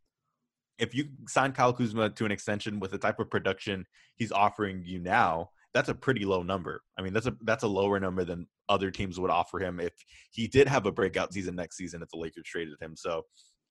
if 0.79 0.95
you 0.95 1.07
sign 1.29 1.53
Kyle 1.53 1.73
Kuzma 1.73 2.11
to 2.11 2.25
an 2.25 2.33
extension 2.33 2.81
with 2.81 2.91
the 2.91 2.99
type 2.99 3.21
of 3.21 3.31
production 3.31 3.87
he's 4.17 4.33
offering 4.33 4.83
you 4.85 4.99
now, 4.99 5.51
that's 5.73 5.89
a 5.89 5.95
pretty 5.95 6.25
low 6.25 6.43
number. 6.43 6.83
I 6.99 7.03
mean, 7.03 7.13
that's 7.13 7.27
a 7.27 7.37
that's 7.43 7.65
a 7.65 7.69
lower 7.69 7.99
number 8.01 8.25
than 8.25 8.47
other 8.69 8.91
teams 8.91 9.21
would 9.21 9.31
offer 9.31 9.59
him 9.59 9.81
if 9.81 9.93
he 10.31 10.47
did 10.47 10.69
have 10.69 10.87
a 10.87 10.93
breakout 10.93 11.33
season 11.33 11.57
next 11.57 11.77
season 11.77 12.03
if 12.03 12.09
the 12.11 12.19
Lakers 12.19 12.45
traded 12.47 12.81
him. 12.81 12.97
So 12.97 13.23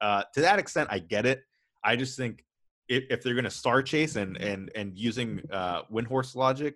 uh, 0.02 0.24
to 0.34 0.42
that 0.42 0.60
extent, 0.60 0.90
I 0.92 1.00
get 1.00 1.26
it. 1.26 1.42
I 1.84 1.96
just 1.96 2.18
think 2.18 2.44
if, 2.90 3.04
if 3.10 3.24
they're 3.24 3.34
going 3.34 3.46
to 3.46 3.50
star 3.50 3.82
chase 3.82 4.16
and 4.18 4.38
and 4.38 4.72
and 4.76 4.98
using 4.98 5.42
uh, 5.52 5.84
Windhorst 5.92 6.36
logic, 6.36 6.76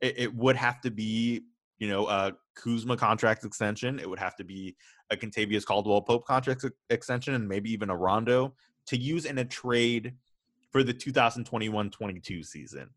it, 0.00 0.14
it, 0.16 0.34
would 0.34 0.56
have 0.56 0.80
to 0.82 0.90
be 0.90 1.42
you 1.78 1.88
know 1.88 2.06
a 2.06 2.32
Kuzma 2.56 2.96
contract 2.96 3.44
extension. 3.44 3.98
It 3.98 4.08
would 4.08 4.20
have 4.20 4.36
to 4.36 4.44
be 4.44 4.76
a 5.10 5.16
Kentavious 5.16 5.64
Caldwell 5.64 6.02
Pope 6.02 6.24
contract 6.26 6.64
extension, 6.90 7.34
and 7.34 7.48
maybe 7.48 7.72
even 7.72 7.90
a 7.90 7.96
Rondo 7.96 8.54
to 8.90 8.96
use 8.96 9.24
in 9.24 9.38
a 9.38 9.44
trade 9.44 10.14
for 10.72 10.82
the 10.82 10.92
2021-22 10.92 12.44
season. 12.44 12.90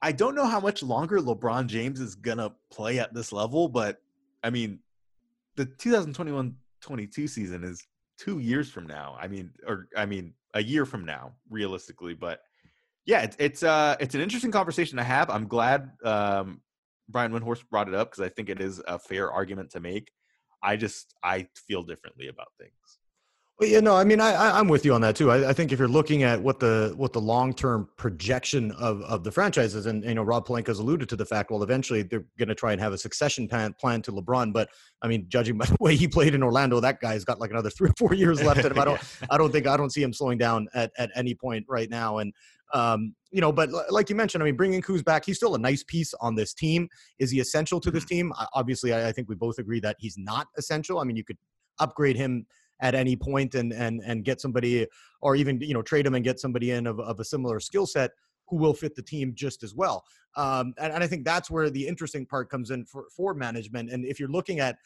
I 0.00 0.12
don't 0.12 0.34
know 0.34 0.46
how 0.46 0.58
much 0.58 0.82
longer 0.82 1.18
LeBron 1.18 1.66
James 1.66 2.00
is 2.00 2.14
gonna 2.14 2.52
play 2.70 2.98
at 2.98 3.12
this 3.12 3.30
level, 3.30 3.68
but 3.68 4.00
I 4.42 4.48
mean, 4.48 4.78
the 5.56 5.66
2021-22 5.66 7.28
season 7.28 7.62
is 7.62 7.86
two 8.16 8.38
years 8.38 8.70
from 8.70 8.86
now. 8.86 9.18
I 9.20 9.28
mean, 9.28 9.50
or 9.66 9.88
I 9.94 10.06
mean, 10.06 10.32
a 10.54 10.62
year 10.62 10.86
from 10.86 11.04
now, 11.04 11.34
realistically. 11.50 12.14
But 12.14 12.40
yeah, 13.04 13.20
it's 13.20 13.36
it's 13.38 13.62
uh 13.62 13.96
it's 14.00 14.14
an 14.14 14.22
interesting 14.22 14.50
conversation 14.50 14.96
to 14.96 15.04
have. 15.04 15.28
I'm 15.28 15.46
glad 15.46 15.90
um, 16.04 16.62
Brian 17.10 17.32
Windhorst 17.32 17.68
brought 17.70 17.88
it 17.88 17.94
up 17.94 18.10
because 18.10 18.24
I 18.24 18.30
think 18.30 18.48
it 18.48 18.62
is 18.62 18.80
a 18.88 18.98
fair 18.98 19.30
argument 19.30 19.70
to 19.72 19.80
make. 19.80 20.10
I 20.62 20.76
just 20.76 21.14
I 21.22 21.48
feel 21.54 21.82
differently 21.82 22.28
about 22.28 22.48
things. 22.58 22.99
Well, 23.60 23.68
yeah, 23.68 23.80
no, 23.80 23.94
I 23.94 24.04
mean, 24.04 24.22
I, 24.22 24.58
I'm 24.58 24.68
with 24.68 24.86
you 24.86 24.94
on 24.94 25.02
that 25.02 25.16
too. 25.16 25.30
I, 25.30 25.50
I 25.50 25.52
think 25.52 25.70
if 25.70 25.78
you're 25.78 25.86
looking 25.86 26.22
at 26.22 26.40
what 26.40 26.60
the 26.60 26.94
what 26.96 27.12
the 27.12 27.20
long 27.20 27.52
term 27.52 27.90
projection 27.98 28.72
of 28.72 29.02
of 29.02 29.22
the 29.22 29.30
franchises, 29.30 29.84
and 29.84 30.02
you 30.02 30.14
know, 30.14 30.22
Rob 30.22 30.46
Pelinka's 30.46 30.78
alluded 30.78 31.10
to 31.10 31.16
the 31.16 31.26
fact, 31.26 31.50
well, 31.50 31.62
eventually 31.62 32.00
they're 32.00 32.24
going 32.38 32.48
to 32.48 32.54
try 32.54 32.72
and 32.72 32.80
have 32.80 32.94
a 32.94 32.98
succession 32.98 33.46
plan 33.46 33.74
plan 33.74 34.00
to 34.00 34.12
LeBron. 34.12 34.54
But 34.54 34.70
I 35.02 35.08
mean, 35.08 35.26
judging 35.28 35.58
by 35.58 35.66
the 35.66 35.76
way 35.78 35.94
he 35.94 36.08
played 36.08 36.34
in 36.34 36.42
Orlando, 36.42 36.80
that 36.80 37.00
guy's 37.00 37.22
got 37.22 37.38
like 37.38 37.50
another 37.50 37.68
three 37.76 37.90
or 37.90 37.94
four 37.98 38.14
years 38.14 38.42
left 38.42 38.64
in 38.64 38.72
him. 38.72 38.78
I 38.78 38.84
don't, 38.86 39.00
I 39.30 39.36
don't 39.36 39.52
think 39.52 39.66
I 39.66 39.76
don't 39.76 39.90
see 39.90 40.02
him 40.02 40.14
slowing 40.14 40.38
down 40.38 40.66
at 40.72 40.90
at 40.96 41.10
any 41.14 41.34
point 41.34 41.66
right 41.68 41.90
now. 41.90 42.16
And 42.16 42.32
um, 42.72 43.14
you 43.30 43.42
know, 43.42 43.52
but 43.52 43.68
like 43.90 44.08
you 44.08 44.16
mentioned, 44.16 44.42
I 44.42 44.46
mean, 44.46 44.56
bringing 44.56 44.80
Kuz 44.80 45.04
back, 45.04 45.26
he's 45.26 45.36
still 45.36 45.54
a 45.54 45.58
nice 45.58 45.84
piece 45.84 46.14
on 46.22 46.34
this 46.34 46.54
team. 46.54 46.88
Is 47.18 47.30
he 47.30 47.40
essential 47.40 47.78
to 47.80 47.90
this 47.90 48.04
mm-hmm. 48.04 48.30
team? 48.30 48.32
Obviously, 48.54 48.94
I, 48.94 49.08
I 49.08 49.12
think 49.12 49.28
we 49.28 49.34
both 49.34 49.58
agree 49.58 49.80
that 49.80 49.96
he's 49.98 50.16
not 50.16 50.46
essential. 50.56 50.98
I 50.98 51.04
mean, 51.04 51.16
you 51.16 51.24
could 51.24 51.36
upgrade 51.78 52.16
him 52.16 52.46
at 52.80 52.94
any 52.94 53.16
point 53.16 53.54
and 53.54 53.72
and 53.72 54.00
and 54.04 54.24
get 54.24 54.40
somebody 54.40 54.86
or 55.20 55.36
even 55.36 55.60
you 55.60 55.74
know 55.74 55.82
trade 55.82 56.06
them 56.06 56.14
and 56.14 56.24
get 56.24 56.40
somebody 56.40 56.70
in 56.70 56.86
of, 56.86 57.00
of 57.00 57.20
a 57.20 57.24
similar 57.24 57.60
skill 57.60 57.86
set 57.86 58.10
who 58.48 58.56
will 58.56 58.74
fit 58.74 58.96
the 58.96 59.02
team 59.02 59.32
just 59.34 59.62
as 59.62 59.74
well. 59.74 60.04
Um, 60.36 60.74
and, 60.78 60.92
and 60.92 61.04
I 61.04 61.06
think 61.06 61.24
that's 61.24 61.50
where 61.50 61.70
the 61.70 61.86
interesting 61.86 62.26
part 62.26 62.50
comes 62.50 62.70
in 62.70 62.84
for, 62.84 63.04
for 63.16 63.32
management. 63.32 63.90
And 63.90 64.04
if 64.04 64.18
you're 64.18 64.28
looking 64.28 64.58
at 64.58 64.76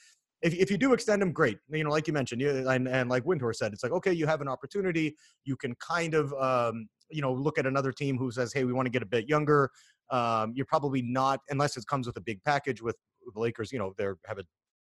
if, 0.43 0.55
if 0.55 0.71
you 0.71 0.77
do 0.77 0.93
extend 0.93 1.23
them, 1.23 1.33
great. 1.33 1.59
You 1.71 1.85
know, 1.85 1.91
like 1.91 2.07
you 2.07 2.13
mentioned, 2.13 2.43
you, 2.43 2.69
and, 2.69 2.87
and 2.87 3.09
like 3.09 3.25
Windhorst 3.25 3.57
said, 3.57 3.73
it's 3.73 3.83
like, 3.83 3.93
okay, 3.93 4.13
you 4.13 4.27
have 4.27 4.43
an 4.43 4.49
opportunity. 4.49 5.17
You 5.45 5.57
can 5.57 5.75
kind 5.77 6.13
of, 6.13 6.35
um, 6.35 6.87
you 7.11 7.23
know, 7.23 7.33
look 7.33 7.59
at 7.59 7.67
another 7.67 7.93
team 7.93 8.19
who 8.19 8.31
says, 8.31 8.53
hey, 8.53 8.65
we 8.65 8.75
want 8.75 8.85
to 8.85 8.91
get 8.91 9.03
a 9.03 9.07
bit 9.07 9.27
younger. 9.27 9.71
Um, 10.11 10.53
you're 10.55 10.67
probably 10.67 11.01
not, 11.01 11.41
unless 11.49 11.79
it 11.79 11.87
comes 11.87 12.07
with 12.07 12.19
a 12.19 12.21
big 12.21 12.43
package 12.45 12.83
with 12.83 12.97
the 13.35 13.41
Lakers, 13.41 13.73
you 13.73 13.79
know, 13.79 13.95
they 13.97 14.05
have 14.27 14.39
a 14.39 14.45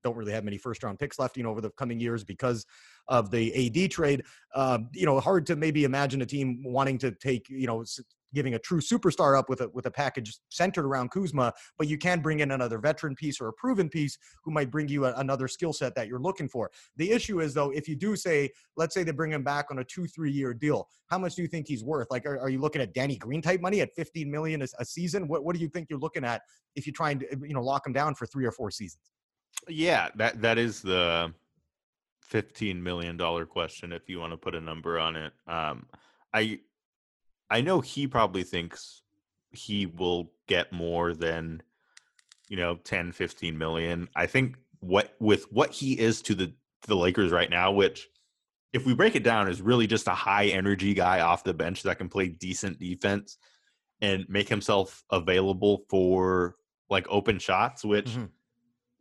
don't 0.06 0.16
really 0.16 0.32
have 0.32 0.44
many 0.44 0.58
first 0.58 0.84
round 0.84 1.00
picks 1.00 1.20
left, 1.20 1.36
you 1.36 1.44
know, 1.44 1.50
over 1.50 1.62
the 1.62 1.72
coming 1.72 2.00
years 2.00 2.24
because 2.24 2.66
of 3.08 3.32
the 3.32 3.84
AD 3.84 3.92
trade. 3.92 4.24
Um, 4.54 4.88
you 4.94 5.06
know, 5.06 5.20
hard 5.20 5.46
to 5.48 5.56
maybe 5.56 5.84
imagine 5.84 6.22
a 6.22 6.26
team 6.26 6.64
wanting 6.64 6.98
to 7.00 7.12
take, 7.12 7.50
you 7.50 7.68
know, 7.68 7.84
giving 8.36 8.54
a 8.54 8.60
true 8.60 8.82
superstar 8.82 9.38
up 9.38 9.50
with 9.50 9.62
a 9.62 9.70
with 9.70 9.88
a 9.88 9.92
package 9.92 10.38
centered 10.50 10.86
around 10.86 11.10
Kuzma, 11.10 11.52
but 11.80 11.88
you 11.88 11.98
can 11.98 12.20
bring 12.20 12.42
in 12.42 12.52
another 12.52 12.78
veteran 12.78 13.16
piece 13.16 13.42
or 13.42 13.48
a 13.48 13.54
proven 13.54 13.90
piece 13.90 14.18
who 14.44 14.52
might 14.52 14.70
bring 14.70 14.88
you 14.88 15.06
a, 15.06 15.14
another 15.16 15.48
skill 15.48 15.74
set 15.74 15.96
that 15.96 16.08
you're 16.08 16.20
looking 16.20 16.48
for. 16.48 16.70
The 16.98 17.10
issue 17.12 17.42
is 17.42 17.56
though, 17.56 17.72
if 17.72 17.88
you 17.88 17.96
do 17.96 18.16
say, 18.16 18.52
let's 18.78 18.94
say 18.94 19.04
they 19.04 19.12
bring 19.12 19.32
him 19.32 19.44
back 19.44 19.68
on 19.72 19.80
a 19.80 19.84
two 19.84 20.06
three 20.06 20.32
year 20.32 20.54
deal, 20.54 20.88
how 21.08 21.18
much 21.18 21.36
do 21.36 21.42
you 21.42 21.48
think 21.48 21.68
he's 21.68 21.84
worth? 21.84 22.08
Like, 22.12 22.28
are, 22.28 22.38
are 22.40 22.50
you 22.50 22.60
looking 22.60 22.82
at 22.82 22.94
Danny 22.94 23.18
Green 23.18 23.42
type 23.42 23.62
money 23.62 23.82
at 23.82 23.90
15 23.96 24.30
million 24.30 24.62
a, 24.62 24.68
a 24.78 24.86
season? 24.86 25.28
What 25.28 25.44
what 25.44 25.56
do 25.56 25.62
you 25.62 25.70
think 25.70 25.88
you're 25.90 26.00
looking 26.00 26.26
at 26.26 26.42
if 26.76 26.86
you 26.86 26.94
try 26.94 27.12
and 27.12 27.26
you 27.42 27.54
know 27.56 27.64
lock 27.64 27.88
him 27.88 27.94
down 27.94 28.14
for 28.14 28.28
three 28.28 28.46
or 28.46 28.52
four 28.52 28.70
seasons? 28.70 29.02
Yeah, 29.68 30.10
that 30.16 30.42
that 30.42 30.58
is 30.58 30.82
the 30.82 31.34
fifteen 32.22 32.82
million 32.82 33.18
dollar 33.18 33.46
question. 33.46 33.92
If 33.92 34.10
you 34.10 34.20
want 34.20 34.34
to 34.34 34.38
put 34.38 34.56
a 34.56 34.62
number 34.62 35.00
on 35.00 35.16
it, 35.16 35.34
um, 35.48 35.88
I 36.34 36.60
I 37.50 37.62
know 37.62 37.82
he 37.82 38.08
probably 38.08 38.44
thinks 38.44 39.02
he 39.52 39.86
will 39.86 40.32
get 40.48 40.72
more 40.72 41.14
than 41.14 41.62
you 42.50 42.58
know 42.58 42.76
10 42.84 43.12
15 43.12 43.58
million 43.58 44.08
i 44.16 44.26
think 44.26 44.58
what 44.82 45.16
with 45.20 45.52
what 45.52 45.72
he 45.72 45.98
is 45.98 46.22
to 46.22 46.36
the 46.36 46.48
to 46.48 46.88
the 46.88 46.96
lakers 46.96 47.32
right 47.32 47.50
now 47.50 47.72
which 47.72 48.08
if 48.74 48.86
we 48.86 48.94
break 48.94 49.16
it 49.16 49.24
down 49.24 49.48
is 49.48 49.62
really 49.62 49.88
just 49.88 50.08
a 50.08 50.12
high 50.12 50.48
energy 50.48 50.94
guy 50.94 51.22
off 51.22 51.44
the 51.44 51.54
bench 51.54 51.84
that 51.84 51.98
can 51.98 52.10
play 52.10 52.28
decent 52.28 52.78
defense 52.78 53.38
and 54.02 54.26
make 54.28 54.50
himself 54.50 55.04
available 55.10 55.86
for 55.90 56.56
like 56.90 57.08
open 57.10 57.40
shots 57.40 57.84
which 57.84 58.12
mm-hmm 58.12 58.26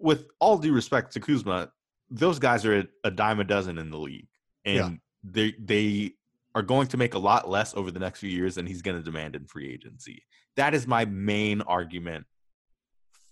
with 0.04 0.26
all 0.38 0.58
due 0.58 0.74
respect 0.74 1.14
to 1.14 1.20
Kuzma, 1.20 1.70
those 2.10 2.38
guys 2.38 2.66
are 2.66 2.84
a, 3.04 3.10
dime 3.10 3.40
a 3.40 3.44
dozen 3.44 3.78
in 3.78 3.90
the 3.90 3.96
league, 3.98 4.28
and 4.66 4.76
yeah. 4.76 4.90
they 5.24 5.54
they 5.58 6.12
are 6.54 6.62
going 6.62 6.86
to 6.88 6.98
make 6.98 7.14
a 7.14 7.18
lot 7.18 7.48
less 7.48 7.74
over 7.74 7.90
the 7.90 7.98
next 7.98 8.20
few 8.20 8.28
years 8.28 8.54
than 8.54 8.66
he's 8.66 8.82
going 8.82 8.96
to 8.96 9.02
demand 9.02 9.34
in 9.34 9.46
free 9.46 9.72
agency. 9.72 10.22
That 10.56 10.74
is 10.74 10.86
my 10.86 11.06
main 11.06 11.62
argument 11.62 12.26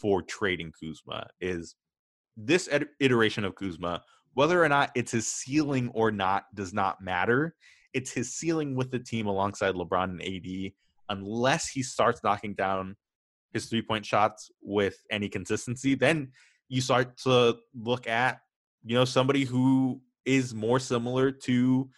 for 0.01 0.23
trading 0.23 0.73
Kuzma 0.73 1.29
is 1.41 1.77
this 2.37 2.69
iteration 2.99 3.45
of 3.45 3.55
Kuzma, 3.55 4.03
whether 4.33 4.65
or 4.65 4.69
not 4.69 4.91
it's 4.97 5.13
his 5.13 5.29
ceiling 5.29 5.91
or 5.95 6.11
not 6.11 6.45
does 6.55 6.73
not 6.73 7.03
matter. 7.03 7.55
It's 7.93 8.11
his 8.11 8.35
ceiling 8.35 8.75
with 8.75 8.91
the 8.91 8.99
team 8.99 9.27
alongside 9.27 9.75
LeBron 9.75 10.05
and 10.05 10.23
AD. 10.23 10.73
unless 11.11 11.69
he 11.69 11.83
starts 11.83 12.25
knocking 12.25 12.55
down 12.55 12.97
his 13.53 13.67
three 13.67 13.83
point 13.83 14.07
shots 14.07 14.51
with 14.63 14.97
any 15.11 15.29
consistency, 15.29 15.95
then 15.95 16.33
you 16.73 16.81
start 16.81 17.19
to 17.19 17.55
look 17.75 18.07
at 18.09 18.41
you 18.83 18.95
know 18.95 19.05
somebody 19.05 19.45
who 19.45 20.01
is 20.25 20.55
more 20.55 20.81
similar 20.81 21.31
to 21.31 21.91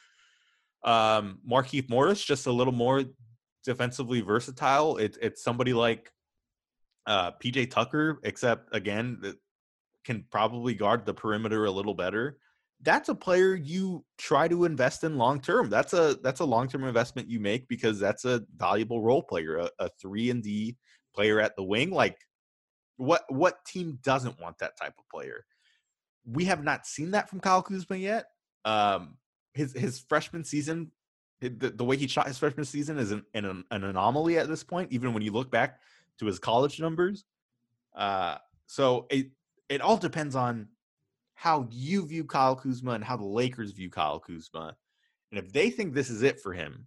um 0.82 1.38
Markieff 1.48 1.88
Morris, 1.88 2.22
just 2.24 2.48
a 2.48 2.52
little 2.52 2.72
more 2.72 3.04
defensively 3.64 4.20
versatile. 4.20 4.96
It's 4.96 5.16
it's 5.22 5.44
somebody 5.44 5.72
like 5.72 6.10
uh 7.06 7.30
PJ 7.40 7.70
Tucker, 7.70 8.18
except 8.24 8.74
again 8.74 9.18
that 9.22 9.36
can 10.04 10.24
probably 10.32 10.74
guard 10.74 11.06
the 11.06 11.14
perimeter 11.14 11.66
a 11.66 11.70
little 11.70 11.94
better. 11.94 12.38
That's 12.82 13.08
a 13.08 13.14
player 13.14 13.54
you 13.54 14.04
try 14.18 14.48
to 14.48 14.64
invest 14.64 15.04
in 15.04 15.18
long 15.18 15.40
term. 15.40 15.70
That's 15.70 15.92
a 15.92 16.18
that's 16.20 16.40
a 16.40 16.44
long 16.44 16.66
term 16.66 16.82
investment 16.82 17.30
you 17.30 17.38
make 17.38 17.68
because 17.68 18.00
that's 18.00 18.24
a 18.24 18.42
valuable 18.56 19.00
role 19.00 19.22
player, 19.22 19.56
a, 19.56 19.70
a 19.78 19.88
three 20.02 20.30
and 20.30 20.42
D 20.42 20.76
player 21.14 21.40
at 21.40 21.54
the 21.54 21.62
wing. 21.62 21.92
Like 21.92 22.18
what 22.96 23.24
what 23.28 23.64
team 23.64 23.98
doesn't 24.02 24.40
want 24.40 24.58
that 24.58 24.76
type 24.76 24.94
of 24.98 25.08
player? 25.08 25.44
We 26.26 26.44
have 26.46 26.62
not 26.62 26.86
seen 26.86 27.12
that 27.12 27.28
from 27.28 27.40
Kyle 27.40 27.62
Kuzma 27.62 27.96
yet. 27.96 28.26
Um, 28.64 29.16
his 29.52 29.72
his 29.72 30.00
freshman 30.00 30.44
season, 30.44 30.90
the, 31.40 31.48
the 31.48 31.84
way 31.84 31.96
he 31.96 32.06
shot 32.06 32.26
his 32.26 32.38
freshman 32.38 32.64
season 32.64 32.98
is 32.98 33.10
an, 33.10 33.24
an, 33.34 33.64
an 33.70 33.84
anomaly 33.84 34.38
at 34.38 34.48
this 34.48 34.64
point. 34.64 34.92
Even 34.92 35.12
when 35.12 35.22
you 35.22 35.32
look 35.32 35.50
back 35.50 35.80
to 36.18 36.26
his 36.26 36.38
college 36.38 36.80
numbers, 36.80 37.24
uh, 37.94 38.36
so 38.66 39.06
it 39.10 39.30
it 39.68 39.80
all 39.80 39.96
depends 39.96 40.34
on 40.34 40.68
how 41.34 41.66
you 41.70 42.06
view 42.06 42.24
Kyle 42.24 42.56
Kuzma 42.56 42.92
and 42.92 43.04
how 43.04 43.16
the 43.16 43.24
Lakers 43.24 43.72
view 43.72 43.90
Kyle 43.90 44.20
Kuzma. 44.20 44.76
And 45.30 45.38
if 45.38 45.52
they 45.52 45.70
think 45.70 45.92
this 45.92 46.10
is 46.10 46.22
it 46.22 46.40
for 46.40 46.52
him, 46.52 46.86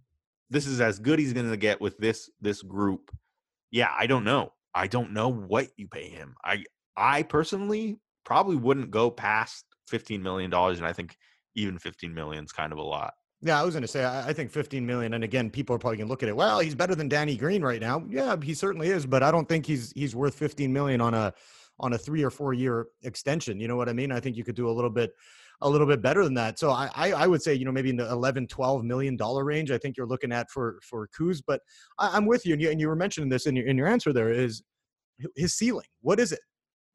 this 0.50 0.66
is 0.66 0.80
as 0.80 0.98
good 0.98 1.18
he's 1.18 1.34
going 1.34 1.50
to 1.50 1.56
get 1.56 1.80
with 1.80 1.98
this 1.98 2.30
this 2.40 2.62
group. 2.62 3.14
Yeah, 3.70 3.90
I 3.96 4.06
don't 4.06 4.24
know. 4.24 4.52
I 4.74 4.86
don't 4.86 5.12
know 5.12 5.28
what 5.28 5.68
you 5.76 5.88
pay 5.88 6.08
him. 6.08 6.34
I 6.44 6.64
I 6.96 7.22
personally 7.22 7.98
probably 8.24 8.56
wouldn't 8.56 8.90
go 8.90 9.10
past 9.10 9.64
15 9.88 10.22
million 10.22 10.50
dollars 10.50 10.78
and 10.78 10.86
I 10.86 10.92
think 10.92 11.16
even 11.54 11.78
15 11.78 12.12
million 12.14 12.44
is 12.44 12.52
kind 12.52 12.72
of 12.72 12.78
a 12.78 12.82
lot. 12.82 13.14
Yeah, 13.40 13.60
I 13.60 13.64
was 13.64 13.74
going 13.74 13.82
to 13.82 13.88
say 13.88 14.04
I, 14.04 14.28
I 14.28 14.32
think 14.32 14.50
15 14.50 14.84
million, 14.84 15.14
and 15.14 15.22
again, 15.22 15.48
people 15.48 15.74
are 15.74 15.78
probably 15.78 15.98
going 15.98 16.08
to 16.08 16.10
look 16.10 16.24
at 16.24 16.28
it. 16.28 16.34
Well, 16.34 16.58
he's 16.58 16.74
better 16.74 16.96
than 16.96 17.08
Danny 17.08 17.36
Green 17.36 17.62
right 17.62 17.80
now. 17.80 18.04
Yeah, 18.08 18.34
he 18.42 18.52
certainly 18.52 18.88
is, 18.88 19.06
but 19.06 19.22
I 19.22 19.30
don't 19.30 19.48
think 19.48 19.64
he's 19.64 19.92
he's 19.92 20.14
worth 20.16 20.34
15 20.34 20.72
million 20.72 21.00
on 21.00 21.14
a 21.14 21.32
on 21.78 21.92
a 21.92 21.98
three 21.98 22.24
or 22.24 22.30
four 22.30 22.52
year 22.52 22.86
extension. 23.02 23.60
You 23.60 23.68
know 23.68 23.76
what 23.76 23.88
I 23.88 23.92
mean? 23.92 24.10
I 24.10 24.18
think 24.18 24.36
you 24.36 24.42
could 24.42 24.56
do 24.56 24.68
a 24.68 24.72
little 24.72 24.90
bit 24.90 25.12
a 25.60 25.68
little 25.68 25.86
bit 25.86 26.00
better 26.00 26.24
than 26.24 26.34
that. 26.34 26.58
So 26.58 26.70
I, 26.70 26.90
I, 26.94 27.12
I 27.12 27.26
would 27.26 27.42
say, 27.42 27.54
you 27.54 27.64
know, 27.64 27.72
maybe 27.72 27.90
in 27.90 27.96
the 27.96 28.08
11, 28.10 28.46
12 28.46 28.84
million 28.84 29.16
dollar 29.16 29.44
range, 29.44 29.70
I 29.70 29.78
think 29.78 29.96
you're 29.96 30.06
looking 30.06 30.32
at 30.32 30.50
for, 30.50 30.78
for 30.82 31.08
Kuz, 31.18 31.42
but 31.44 31.60
I, 31.98 32.16
am 32.16 32.26
with 32.26 32.46
you. 32.46 32.52
And, 32.52 32.62
you. 32.62 32.70
and 32.70 32.80
you 32.80 32.88
were 32.88 32.96
mentioning 32.96 33.28
this 33.28 33.46
in 33.46 33.56
your, 33.56 33.66
in 33.66 33.76
your 33.76 33.88
answer 33.88 34.12
there 34.12 34.30
is 34.30 34.62
his 35.36 35.54
ceiling. 35.54 35.86
What 36.00 36.20
is 36.20 36.32
it? 36.32 36.40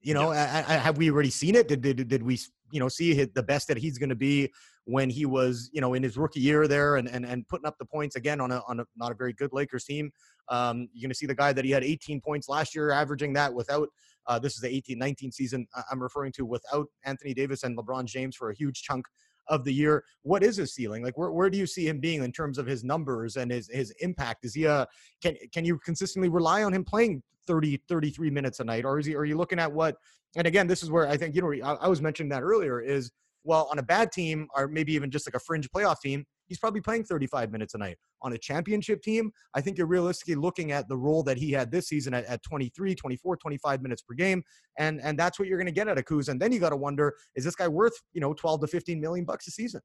You 0.01 0.13
know, 0.13 0.31
I, 0.31 0.65
I, 0.67 0.73
have 0.73 0.97
we 0.97 1.09
already 1.09 1.29
seen 1.29 1.55
it? 1.55 1.67
Did, 1.67 1.81
did, 1.81 2.07
did 2.07 2.23
we, 2.23 2.37
you 2.71 2.79
know, 2.79 2.89
see 2.89 3.23
the 3.23 3.43
best 3.43 3.67
that 3.69 3.77
he's 3.77 3.97
going 3.97 4.09
to 4.09 4.15
be 4.15 4.51
when 4.85 5.09
he 5.09 5.25
was, 5.25 5.69
you 5.71 5.79
know, 5.79 5.93
in 5.93 6.03
his 6.03 6.17
rookie 6.17 6.41
year 6.41 6.67
there 6.67 6.97
and, 6.97 7.07
and, 7.07 7.25
and 7.25 7.47
putting 7.47 7.65
up 7.65 7.77
the 7.79 7.85
points 7.85 8.17
again 8.17 8.41
on 8.41 8.51
a, 8.51 8.61
on 8.67 8.81
a, 8.81 8.85
not 8.97 9.11
a 9.11 9.15
very 9.15 9.31
good 9.31 9.51
Lakers 9.53 9.85
team. 9.85 10.11
Um, 10.49 10.89
you're 10.93 11.07
going 11.07 11.11
to 11.11 11.15
see 11.15 11.25
the 11.25 11.35
guy 11.35 11.53
that 11.53 11.63
he 11.63 11.71
had 11.71 11.85
18 11.85 12.19
points 12.19 12.49
last 12.49 12.75
year, 12.75 12.91
averaging 12.91 13.31
that 13.33 13.53
without, 13.53 13.87
uh, 14.27 14.39
this 14.39 14.53
is 14.53 14.61
the 14.61 14.69
18 14.69 14.97
19 14.97 15.31
season 15.31 15.67
I'm 15.91 16.01
referring 16.01 16.31
to 16.33 16.45
without 16.45 16.87
Anthony 17.05 17.33
Davis 17.33 17.63
and 17.63 17.77
LeBron 17.77 18.05
James 18.05 18.35
for 18.35 18.49
a 18.49 18.55
huge 18.55 18.81
chunk 18.81 19.05
of 19.47 19.63
the 19.63 19.73
year. 19.73 20.03
What 20.21 20.43
is 20.43 20.57
his 20.57 20.73
ceiling? 20.73 21.03
Like 21.03 21.17
where, 21.17 21.31
where 21.31 21.49
do 21.49 21.57
you 21.57 21.67
see 21.67 21.87
him 21.87 21.99
being 21.99 22.23
in 22.23 22.31
terms 22.31 22.57
of 22.57 22.65
his 22.65 22.83
numbers 22.83 23.35
and 23.35 23.51
his 23.51 23.69
his 23.71 23.91
impact? 23.99 24.45
Is 24.45 24.53
he 24.53 24.65
a 24.65 24.87
can 25.21 25.35
can 25.51 25.65
you 25.65 25.77
consistently 25.79 26.29
rely 26.29 26.63
on 26.63 26.73
him 26.73 26.83
playing 26.83 27.21
30 27.45 27.81
33 27.87 28.29
minutes 28.29 28.59
a 28.59 28.63
night 28.63 28.85
or 28.85 28.99
is 28.99 29.05
he 29.05 29.15
are 29.15 29.25
you 29.25 29.35
looking 29.35 29.59
at 29.59 29.71
what 29.71 29.97
and 30.35 30.47
again 30.47 30.65
this 30.65 30.81
is 30.81 30.89
where 30.89 31.07
I 31.07 31.17
think 31.17 31.35
you 31.35 31.41
know 31.41 31.51
I, 31.67 31.73
I 31.73 31.87
was 31.87 32.01
mentioning 32.01 32.29
that 32.29 32.41
earlier 32.41 32.79
is 32.79 33.11
well 33.43 33.67
on 33.69 33.79
a 33.79 33.83
bad 33.83 34.11
team 34.13 34.47
or 34.55 34.67
maybe 34.67 34.93
even 34.93 35.11
just 35.11 35.27
like 35.27 35.35
a 35.35 35.39
fringe 35.39 35.69
playoff 35.69 35.99
team 35.99 36.25
he's 36.47 36.59
probably 36.59 36.81
playing 36.81 37.03
35 37.03 37.51
minutes 37.51 37.73
a 37.73 37.77
night. 37.77 37.97
On 38.21 38.33
a 38.33 38.37
championship 38.37 39.01
team, 39.01 39.31
I 39.53 39.61
think 39.61 39.77
you're 39.77 39.87
realistically 39.87 40.35
looking 40.35 40.71
at 40.71 40.87
the 40.87 40.97
role 40.97 41.23
that 41.23 41.37
he 41.37 41.51
had 41.51 41.71
this 41.71 41.87
season 41.87 42.13
at, 42.13 42.25
at 42.25 42.41
23, 42.43 42.95
24, 42.95 43.37
25 43.37 43.81
minutes 43.81 44.01
per 44.01 44.13
game. 44.13 44.43
And 44.77 45.01
and 45.01 45.17
that's 45.17 45.39
what 45.39 45.47
you're 45.47 45.57
going 45.57 45.67
to 45.67 45.73
get 45.73 45.87
at 45.87 45.97
a 45.97 46.01
Kuz. 46.01 46.29
And 46.29 46.39
then 46.39 46.51
you 46.51 46.59
got 46.59 46.69
to 46.69 46.77
wonder, 46.77 47.13
is 47.35 47.43
this 47.43 47.55
guy 47.55 47.67
worth, 47.67 47.93
you 48.13 48.21
know, 48.21 48.33
12 48.33 48.61
to 48.61 48.67
15 48.67 48.99
million 48.99 49.25
bucks 49.25 49.47
a 49.47 49.51
season? 49.51 49.81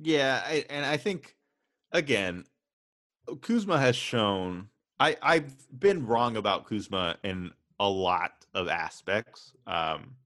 Yeah. 0.00 0.42
I, 0.44 0.64
and 0.70 0.84
I 0.84 0.96
think, 0.96 1.36
again, 1.92 2.44
Kuzma 3.42 3.78
has 3.78 3.96
shown, 3.96 4.68
I, 5.00 5.16
I've 5.22 5.54
been 5.78 6.06
wrong 6.06 6.36
about 6.36 6.66
Kuzma 6.66 7.16
in 7.24 7.50
a 7.80 7.88
lot 7.88 8.32
of 8.54 8.68
aspects. 8.68 9.52
Um, 9.66 10.16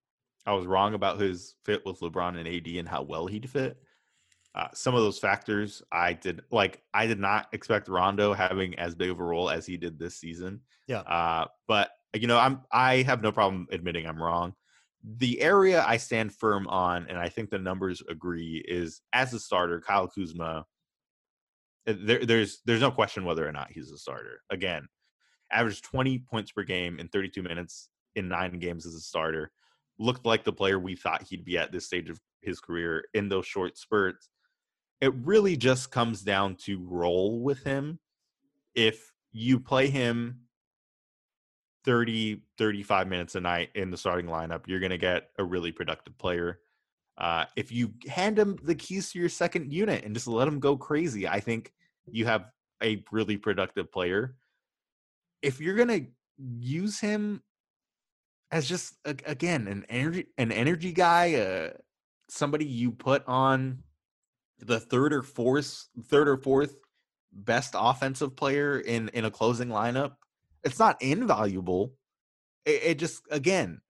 I 0.46 0.52
was 0.52 0.66
wrong 0.66 0.94
about 0.94 1.20
his 1.20 1.56
fit 1.64 1.84
with 1.84 2.00
LeBron 2.00 2.38
and 2.38 2.48
AD 2.48 2.66
and 2.78 2.88
how 2.88 3.02
well 3.02 3.26
he'd 3.26 3.48
fit. 3.48 3.76
Uh, 4.54 4.68
some 4.74 4.94
of 4.94 5.02
those 5.02 5.18
factors 5.18 5.82
I 5.92 6.14
did 6.14 6.40
like 6.50 6.82
I 6.94 7.06
did 7.06 7.20
not 7.20 7.48
expect 7.52 7.88
Rondo 7.88 8.32
having 8.32 8.78
as 8.78 8.94
big 8.94 9.10
of 9.10 9.20
a 9.20 9.24
role 9.24 9.50
as 9.50 9.66
he 9.66 9.76
did 9.76 9.98
this 9.98 10.16
season. 10.16 10.60
Yeah. 10.86 11.00
Uh, 11.00 11.46
but 11.68 11.90
you 12.14 12.26
know, 12.26 12.38
I'm 12.38 12.62
I 12.72 13.02
have 13.02 13.22
no 13.22 13.30
problem 13.30 13.68
admitting 13.70 14.06
I'm 14.06 14.22
wrong. 14.22 14.54
The 15.04 15.40
area 15.40 15.84
I 15.86 15.96
stand 15.98 16.34
firm 16.34 16.66
on, 16.66 17.06
and 17.08 17.18
I 17.18 17.28
think 17.28 17.50
the 17.50 17.58
numbers 17.58 18.02
agree, 18.08 18.64
is 18.66 19.00
as 19.12 19.32
a 19.32 19.38
starter, 19.38 19.80
Kyle 19.80 20.08
Kuzma. 20.08 20.64
Uh, 21.86 21.94
there, 22.00 22.24
there's 22.24 22.60
there's 22.64 22.80
no 22.80 22.90
question 22.90 23.24
whether 23.24 23.46
or 23.46 23.52
not 23.52 23.70
he's 23.70 23.92
a 23.92 23.98
starter. 23.98 24.40
Again, 24.50 24.88
averaged 25.52 25.84
20 25.84 26.18
points 26.20 26.52
per 26.52 26.64
game 26.64 26.98
in 26.98 27.08
32 27.08 27.42
minutes 27.42 27.90
in 28.16 28.28
nine 28.28 28.58
games 28.58 28.86
as 28.86 28.94
a 28.94 29.00
starter. 29.00 29.52
Looked 29.98 30.26
like 30.26 30.44
the 30.44 30.52
player 30.52 30.78
we 30.78 30.96
thought 30.96 31.22
he'd 31.22 31.44
be 31.44 31.58
at 31.58 31.70
this 31.70 31.86
stage 31.86 32.08
of 32.10 32.18
his 32.42 32.60
career 32.60 33.04
in 33.14 33.28
those 33.28 33.46
short 33.46 33.76
spurts 33.76 34.30
it 35.00 35.14
really 35.14 35.56
just 35.56 35.90
comes 35.90 36.22
down 36.22 36.56
to 36.56 36.84
role 36.84 37.40
with 37.40 37.62
him. 37.62 37.98
If 38.74 39.12
you 39.32 39.60
play 39.60 39.88
him 39.88 40.40
30, 41.84 42.42
35 42.58 43.08
minutes 43.08 43.34
a 43.34 43.40
night 43.40 43.70
in 43.74 43.90
the 43.90 43.96
starting 43.96 44.26
lineup, 44.26 44.62
you're 44.66 44.80
going 44.80 44.90
to 44.90 44.98
get 44.98 45.30
a 45.38 45.44
really 45.44 45.72
productive 45.72 46.18
player. 46.18 46.60
Uh, 47.16 47.44
if 47.56 47.72
you 47.72 47.92
hand 48.08 48.38
him 48.38 48.58
the 48.62 48.74
keys 48.74 49.10
to 49.10 49.18
your 49.18 49.28
second 49.28 49.72
unit 49.72 50.04
and 50.04 50.14
just 50.14 50.26
let 50.26 50.46
him 50.46 50.60
go 50.60 50.76
crazy, 50.76 51.26
I 51.26 51.40
think 51.40 51.72
you 52.06 52.26
have 52.26 52.46
a 52.82 53.04
really 53.10 53.36
productive 53.36 53.90
player. 53.92 54.36
If 55.42 55.60
you're 55.60 55.76
going 55.76 55.88
to 55.88 56.06
use 56.60 57.00
him 57.00 57.42
as 58.50 58.66
just 58.66 58.94
again 59.04 59.68
an 59.68 59.84
energy 59.88 60.26
an 60.38 60.52
energy 60.52 60.92
guy, 60.92 61.34
uh, 61.34 61.70
somebody 62.28 62.64
you 62.64 62.92
put 62.92 63.26
on 63.26 63.82
the 64.58 64.80
third 64.80 65.12
or 65.12 65.22
fourth 65.22 65.88
third 66.04 66.28
or 66.28 66.36
fourth 66.36 66.76
best 67.32 67.74
offensive 67.76 68.34
player 68.36 68.80
in 68.80 69.08
in 69.10 69.24
a 69.24 69.30
closing 69.30 69.68
lineup 69.68 70.12
it's 70.64 70.78
not 70.78 71.00
invaluable. 71.00 71.94
It, 72.64 72.82
it, 72.84 72.98
just 72.98 73.22
again 73.30 73.80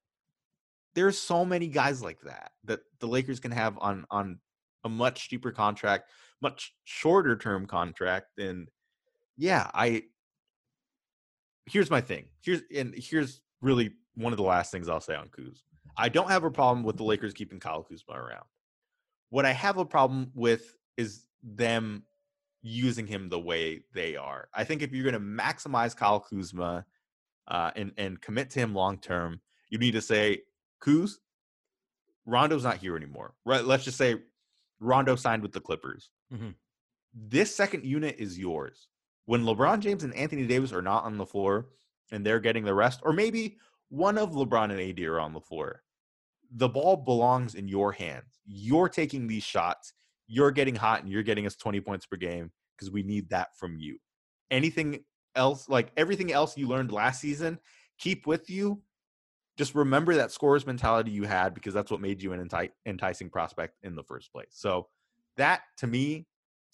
there's 0.94 1.18
so 1.18 1.44
many 1.44 1.68
guys 1.68 2.02
like 2.02 2.20
that 2.22 2.52
that 2.64 2.80
the 3.00 3.06
lakers 3.06 3.40
can 3.40 3.50
have 3.50 3.78
on 3.80 4.04
on 4.10 4.38
a 4.84 4.88
much 4.88 5.28
cheaper 5.28 5.50
contract 5.50 6.10
much 6.40 6.74
shorter 6.84 7.36
term 7.36 7.66
contract 7.66 8.38
and 8.38 8.68
yeah 9.36 9.68
i 9.74 10.02
here's 11.66 11.90
my 11.90 12.00
thing 12.00 12.26
here's 12.42 12.62
and 12.74 12.94
here's 12.96 13.40
really 13.60 13.92
one 14.14 14.32
of 14.32 14.36
the 14.36 14.42
last 14.42 14.70
things 14.70 14.88
i'll 14.88 15.00
say 15.00 15.14
on 15.14 15.28
kuz. 15.28 15.62
I 15.96 16.08
don't 16.08 16.30
have 16.30 16.44
a 16.44 16.50
problem 16.50 16.84
with 16.84 16.96
the 16.96 17.04
lakers 17.04 17.34
keeping 17.34 17.58
kyle 17.58 17.82
kuzma 17.82 18.14
around 18.14 18.44
what 19.30 19.44
I 19.44 19.52
have 19.52 19.78
a 19.78 19.84
problem 19.84 20.30
with 20.34 20.74
is 20.96 21.26
them 21.42 22.04
using 22.62 23.06
him 23.06 23.28
the 23.28 23.38
way 23.38 23.82
they 23.94 24.16
are. 24.16 24.48
I 24.54 24.64
think 24.64 24.82
if 24.82 24.92
you're 24.92 25.08
going 25.10 25.14
to 25.14 25.20
maximize 25.20 25.96
Kyle 25.96 26.20
Kuzma 26.20 26.84
uh, 27.46 27.70
and 27.76 27.92
and 27.96 28.20
commit 28.20 28.50
to 28.50 28.60
him 28.60 28.74
long 28.74 28.98
term, 28.98 29.40
you 29.70 29.78
need 29.78 29.92
to 29.92 30.00
say, 30.00 30.42
Kuz, 30.82 31.12
Rondo's 32.26 32.64
not 32.64 32.78
here 32.78 32.96
anymore. 32.96 33.34
Right? 33.44 33.64
Let's 33.64 33.84
just 33.84 33.98
say 33.98 34.16
Rondo 34.80 35.16
signed 35.16 35.42
with 35.42 35.52
the 35.52 35.60
Clippers. 35.60 36.10
Mm-hmm. 36.32 36.50
This 37.14 37.54
second 37.54 37.84
unit 37.84 38.16
is 38.18 38.38
yours. 38.38 38.88
When 39.26 39.44
LeBron 39.44 39.80
James 39.80 40.04
and 40.04 40.14
Anthony 40.14 40.46
Davis 40.46 40.72
are 40.72 40.82
not 40.82 41.04
on 41.04 41.18
the 41.18 41.26
floor 41.26 41.66
and 42.12 42.24
they're 42.24 42.40
getting 42.40 42.64
the 42.64 42.74
rest, 42.74 43.00
or 43.02 43.12
maybe 43.12 43.58
one 43.90 44.18
of 44.18 44.32
LeBron 44.32 44.70
and 44.70 44.80
AD 44.80 45.04
are 45.04 45.20
on 45.20 45.32
the 45.32 45.40
floor, 45.40 45.82
the 46.50 46.68
ball 46.68 46.96
belongs 46.96 47.54
in 47.54 47.68
your 47.68 47.92
hands. 47.92 48.38
You're 48.46 48.88
taking 48.88 49.26
these 49.26 49.42
shots. 49.42 49.92
You're 50.26 50.50
getting 50.50 50.74
hot 50.74 51.02
and 51.02 51.10
you're 51.10 51.22
getting 51.22 51.46
us 51.46 51.56
20 51.56 51.80
points 51.80 52.06
per 52.06 52.16
game 52.16 52.50
because 52.76 52.90
we 52.90 53.02
need 53.02 53.30
that 53.30 53.56
from 53.56 53.78
you. 53.78 53.98
Anything 54.50 55.04
else, 55.34 55.68
like 55.68 55.90
everything 55.96 56.32
else 56.32 56.56
you 56.56 56.68
learned 56.68 56.92
last 56.92 57.20
season, 57.20 57.58
keep 57.98 58.26
with 58.26 58.48
you. 58.48 58.82
Just 59.56 59.74
remember 59.74 60.14
that 60.14 60.30
scorer's 60.30 60.66
mentality 60.66 61.10
you 61.10 61.24
had 61.24 61.52
because 61.52 61.74
that's 61.74 61.90
what 61.90 62.00
made 62.00 62.22
you 62.22 62.32
an 62.32 62.48
enti- 62.48 62.70
enticing 62.86 63.28
prospect 63.28 63.74
in 63.82 63.94
the 63.94 64.04
first 64.04 64.32
place. 64.32 64.50
So, 64.50 64.88
that 65.36 65.62
to 65.78 65.86
me 65.86 66.26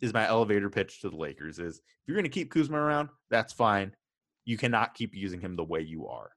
is 0.03 0.13
my 0.13 0.27
elevator 0.27 0.71
pitch 0.71 1.01
to 1.01 1.11
the 1.11 1.17
Lakers 1.17 1.59
is 1.59 1.79
if 1.79 1.83
you're 2.07 2.17
going 2.17 2.25
to 2.25 2.31
keep 2.31 2.51
Kuzma 2.51 2.77
around, 2.77 3.09
that's 3.31 3.53
fine. 3.53 3.95
You 4.45 4.59
cannot 4.59 4.95
keep 4.95 5.15
using 5.15 5.41
him 5.41 5.57
the 5.57 5.65
way 5.65 5.81
you 5.81 6.07
are. 6.09 6.31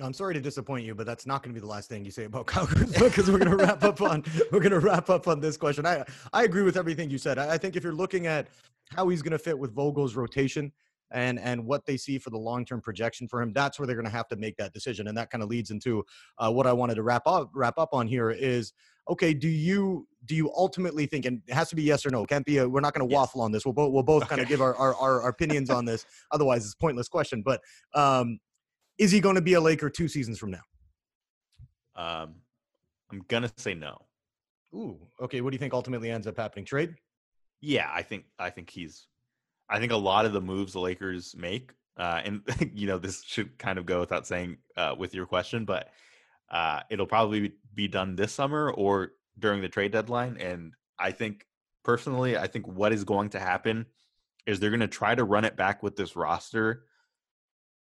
I'm 0.00 0.12
sorry 0.12 0.34
to 0.34 0.40
disappoint 0.40 0.84
you, 0.84 0.94
but 0.94 1.06
that's 1.06 1.26
not 1.26 1.42
going 1.42 1.54
to 1.54 1.60
be 1.60 1.64
the 1.64 1.70
last 1.70 1.88
thing 1.88 2.04
you 2.04 2.10
say 2.10 2.24
about 2.24 2.46
Kyle 2.46 2.66
Kuzma 2.66 3.04
because 3.04 3.30
we're 3.30 3.38
going 3.38 3.50
to 3.50 3.56
wrap 3.56 3.82
up 3.82 4.00
on 4.00 4.24
we're 4.52 4.60
going 4.60 4.72
to 4.72 4.80
wrap 4.80 5.10
up 5.10 5.28
on 5.28 5.40
this 5.40 5.56
question. 5.56 5.86
I 5.86 6.04
I 6.32 6.44
agree 6.44 6.62
with 6.62 6.76
everything 6.76 7.10
you 7.10 7.18
said. 7.18 7.38
I, 7.38 7.54
I 7.54 7.58
think 7.58 7.76
if 7.76 7.82
you're 7.82 7.92
looking 7.92 8.26
at 8.26 8.48
how 8.90 9.08
he's 9.08 9.22
going 9.22 9.32
to 9.32 9.38
fit 9.38 9.58
with 9.58 9.74
Vogel's 9.74 10.14
rotation 10.14 10.72
and 11.10 11.38
and 11.40 11.64
what 11.64 11.86
they 11.86 11.96
see 11.96 12.18
for 12.18 12.30
the 12.30 12.38
long 12.38 12.64
term 12.64 12.80
projection 12.80 13.28
for 13.28 13.42
him, 13.42 13.52
that's 13.52 13.78
where 13.78 13.86
they're 13.86 13.96
going 13.96 14.04
to 14.04 14.10
have 14.10 14.28
to 14.28 14.36
make 14.36 14.56
that 14.56 14.72
decision. 14.72 15.08
And 15.08 15.16
that 15.16 15.30
kind 15.30 15.42
of 15.42 15.48
leads 15.48 15.70
into 15.70 16.04
uh, 16.38 16.50
what 16.50 16.66
I 16.66 16.72
wanted 16.72 16.96
to 16.96 17.02
wrap 17.02 17.26
up 17.26 17.50
wrap 17.54 17.78
up 17.78 17.92
on 17.92 18.06
here 18.06 18.30
is 18.30 18.72
okay. 19.08 19.34
Do 19.34 19.48
you 19.48 20.06
do 20.24 20.36
you 20.36 20.52
ultimately 20.54 21.06
think, 21.06 21.24
and 21.24 21.40
it 21.46 21.54
has 21.54 21.70
to 21.70 21.76
be 21.76 21.82
yes 21.82 22.04
or 22.04 22.10
no? 22.10 22.24
Can't 22.26 22.44
be. 22.44 22.58
A, 22.58 22.68
we're 22.68 22.80
not 22.80 22.94
going 22.94 23.08
to 23.08 23.10
yes. 23.10 23.18
waffle 23.18 23.40
on 23.40 23.52
this. 23.52 23.64
We'll 23.64 23.72
both 23.72 23.92
we'll 23.92 24.02
both 24.02 24.22
okay. 24.24 24.30
kind 24.30 24.42
of 24.42 24.48
give 24.48 24.60
our, 24.60 24.74
our, 24.76 24.94
our 24.94 25.28
opinions 25.28 25.70
on 25.70 25.84
this. 25.84 26.04
Otherwise, 26.30 26.64
it's 26.64 26.74
a 26.74 26.78
pointless 26.78 27.08
question. 27.08 27.42
But 27.42 27.62
um, 27.94 28.38
is 28.98 29.10
he 29.10 29.20
going 29.20 29.36
to 29.36 29.40
be 29.40 29.54
a 29.54 29.60
Laker 29.60 29.88
two 29.88 30.08
seasons 30.08 30.38
from 30.38 30.50
now? 30.50 30.62
Um, 31.96 32.36
I'm 33.10 33.24
gonna 33.28 33.50
say 33.56 33.74
no. 33.74 33.98
Ooh, 34.74 34.98
okay. 35.20 35.40
What 35.40 35.50
do 35.50 35.54
you 35.54 35.58
think 35.58 35.74
ultimately 35.74 36.10
ends 36.10 36.26
up 36.26 36.36
happening? 36.36 36.64
Trade? 36.64 36.94
Yeah, 37.60 37.90
I 37.92 38.02
think 38.02 38.24
I 38.38 38.50
think 38.50 38.70
he's. 38.70 39.06
I 39.68 39.78
think 39.80 39.92
a 39.92 39.96
lot 39.96 40.24
of 40.24 40.32
the 40.32 40.40
moves 40.40 40.72
the 40.72 40.80
Lakers 40.80 41.34
make, 41.36 41.72
uh, 41.96 42.20
and 42.24 42.42
you 42.72 42.86
know, 42.86 42.98
this 42.98 43.22
should 43.24 43.58
kind 43.58 43.78
of 43.78 43.86
go 43.86 44.00
without 44.00 44.26
saying 44.26 44.58
uh, 44.76 44.94
with 44.96 45.14
your 45.14 45.26
question, 45.26 45.64
but 45.64 45.88
uh, 46.50 46.80
it'll 46.90 47.06
probably 47.06 47.52
be 47.74 47.88
done 47.88 48.16
this 48.16 48.32
summer 48.32 48.70
or 48.70 49.12
during 49.38 49.60
the 49.60 49.68
trade 49.68 49.92
deadline. 49.92 50.36
And 50.38 50.72
I 50.98 51.10
think 51.10 51.46
personally, 51.84 52.36
I 52.36 52.46
think 52.46 52.66
what 52.66 52.92
is 52.92 53.04
going 53.04 53.30
to 53.30 53.40
happen 53.40 53.86
is 54.46 54.58
they're 54.58 54.70
going 54.70 54.80
to 54.80 54.88
try 54.88 55.14
to 55.14 55.24
run 55.24 55.44
it 55.44 55.56
back 55.56 55.82
with 55.82 55.96
this 55.96 56.16
roster 56.16 56.84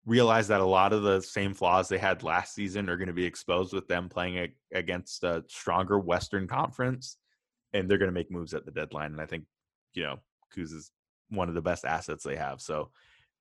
realize 0.08 0.48
that 0.48 0.62
a 0.62 0.65
lot 0.65 0.93
of 0.93 1.04
the 1.04 1.22
same 1.22 1.54
flaws 1.54 1.89
they 1.89 1.98
had 1.98 2.24
last 2.24 2.56
season 2.56 2.89
are 2.89 2.96
going 2.96 3.10
to 3.10 3.13
be 3.13 3.26
exposed 3.26 3.74
with 3.74 3.88
them 3.89 4.08
playing 4.08 4.54
against 4.74 5.24
a 5.26 5.43
stronger 5.50 6.00
Western 6.00 6.48
Conference, 6.48 7.17
and 7.74 7.89
they're 7.89 7.98
going 7.98 8.10
to 8.10 8.13
make 8.13 8.32
moves 8.32 8.54
at 8.54 8.65
the 8.65 8.72
deadline. 8.72 9.12
And 9.12 9.22
I 9.22 9.26
think, 9.26 9.43
you 9.93 10.04
know, 10.04 10.20
Kuz 10.56 10.74
is 10.74 10.91
one 11.30 11.50
of 11.50 11.56
the 11.56 11.62
best 11.62 11.84
assets 11.84 12.24
they 12.24 12.38
have. 12.38 12.62
So, 12.62 12.89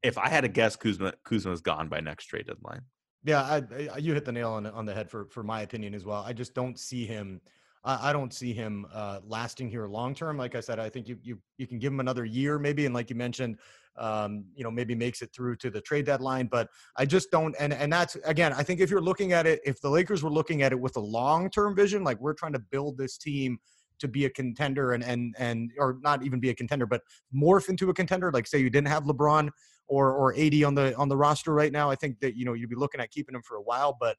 if 0.02 0.18
I 0.18 0.28
had 0.28 0.42
to 0.42 0.48
guess, 0.48 0.76
Kuzma 0.76 1.14
Kuzma's 1.24 1.60
gone 1.60 1.88
by 1.88 2.00
next 2.00 2.26
trade 2.26 2.46
deadline. 2.46 2.82
Yeah, 3.24 3.42
I, 3.42 3.62
I, 3.94 3.98
you 3.98 4.12
hit 4.12 4.24
the 4.24 4.32
nail 4.32 4.50
on 4.50 4.66
on 4.66 4.86
the 4.86 4.94
head 4.94 5.08
for 5.08 5.26
for 5.26 5.42
my 5.42 5.62
opinion 5.62 5.94
as 5.94 6.04
well. 6.04 6.22
I 6.26 6.32
just 6.32 6.52
don't 6.52 6.78
see 6.78 7.06
him. 7.06 7.40
I, 7.86 8.10
I 8.10 8.12
don't 8.12 8.34
see 8.34 8.52
him 8.52 8.86
uh, 8.92 9.20
lasting 9.24 9.70
here 9.70 9.86
long 9.86 10.14
term. 10.14 10.36
Like 10.36 10.54
I 10.54 10.60
said, 10.60 10.78
I 10.78 10.90
think 10.90 11.08
you 11.08 11.16
you 11.22 11.38
you 11.56 11.66
can 11.66 11.78
give 11.78 11.92
him 11.92 12.00
another 12.00 12.24
year 12.24 12.58
maybe, 12.58 12.84
and 12.84 12.94
like 12.94 13.08
you 13.08 13.16
mentioned, 13.16 13.58
um, 13.96 14.44
you 14.54 14.64
know, 14.64 14.70
maybe 14.70 14.94
makes 14.94 15.22
it 15.22 15.30
through 15.32 15.56
to 15.56 15.70
the 15.70 15.80
trade 15.80 16.04
deadline. 16.04 16.48
But 16.48 16.68
I 16.96 17.06
just 17.06 17.30
don't. 17.30 17.54
And 17.58 17.72
and 17.72 17.90
that's 17.90 18.16
again, 18.24 18.52
I 18.52 18.62
think 18.62 18.80
if 18.80 18.90
you're 18.90 19.00
looking 19.00 19.32
at 19.32 19.46
it, 19.46 19.60
if 19.64 19.80
the 19.80 19.88
Lakers 19.88 20.22
were 20.22 20.32
looking 20.32 20.62
at 20.62 20.72
it 20.72 20.80
with 20.80 20.96
a 20.96 21.00
long 21.00 21.48
term 21.48 21.74
vision, 21.74 22.04
like 22.04 22.20
we're 22.20 22.34
trying 22.34 22.52
to 22.54 22.58
build 22.58 22.98
this 22.98 23.16
team 23.16 23.58
to 23.98 24.08
be 24.08 24.26
a 24.26 24.30
contender 24.30 24.92
and 24.92 25.02
and 25.04 25.34
and 25.38 25.70
or 25.78 25.98
not 26.02 26.24
even 26.24 26.40
be 26.40 26.50
a 26.50 26.54
contender, 26.54 26.86
but 26.86 27.02
morph 27.34 27.68
into 27.68 27.88
a 27.88 27.94
contender. 27.94 28.30
Like 28.32 28.46
say 28.46 28.58
you 28.58 28.70
didn't 28.70 28.88
have 28.88 29.04
LeBron 29.04 29.50
or 29.88 30.12
or 30.12 30.34
AD 30.36 30.62
on 30.64 30.74
the 30.74 30.94
on 30.96 31.08
the 31.08 31.16
roster 31.16 31.54
right 31.54 31.72
now. 31.72 31.90
I 31.90 31.94
think 31.94 32.20
that 32.20 32.36
you 32.36 32.44
know 32.44 32.52
you'd 32.52 32.70
be 32.70 32.76
looking 32.76 33.00
at 33.00 33.10
keeping 33.10 33.34
him 33.34 33.42
for 33.42 33.56
a 33.56 33.62
while, 33.62 33.96
but 33.98 34.16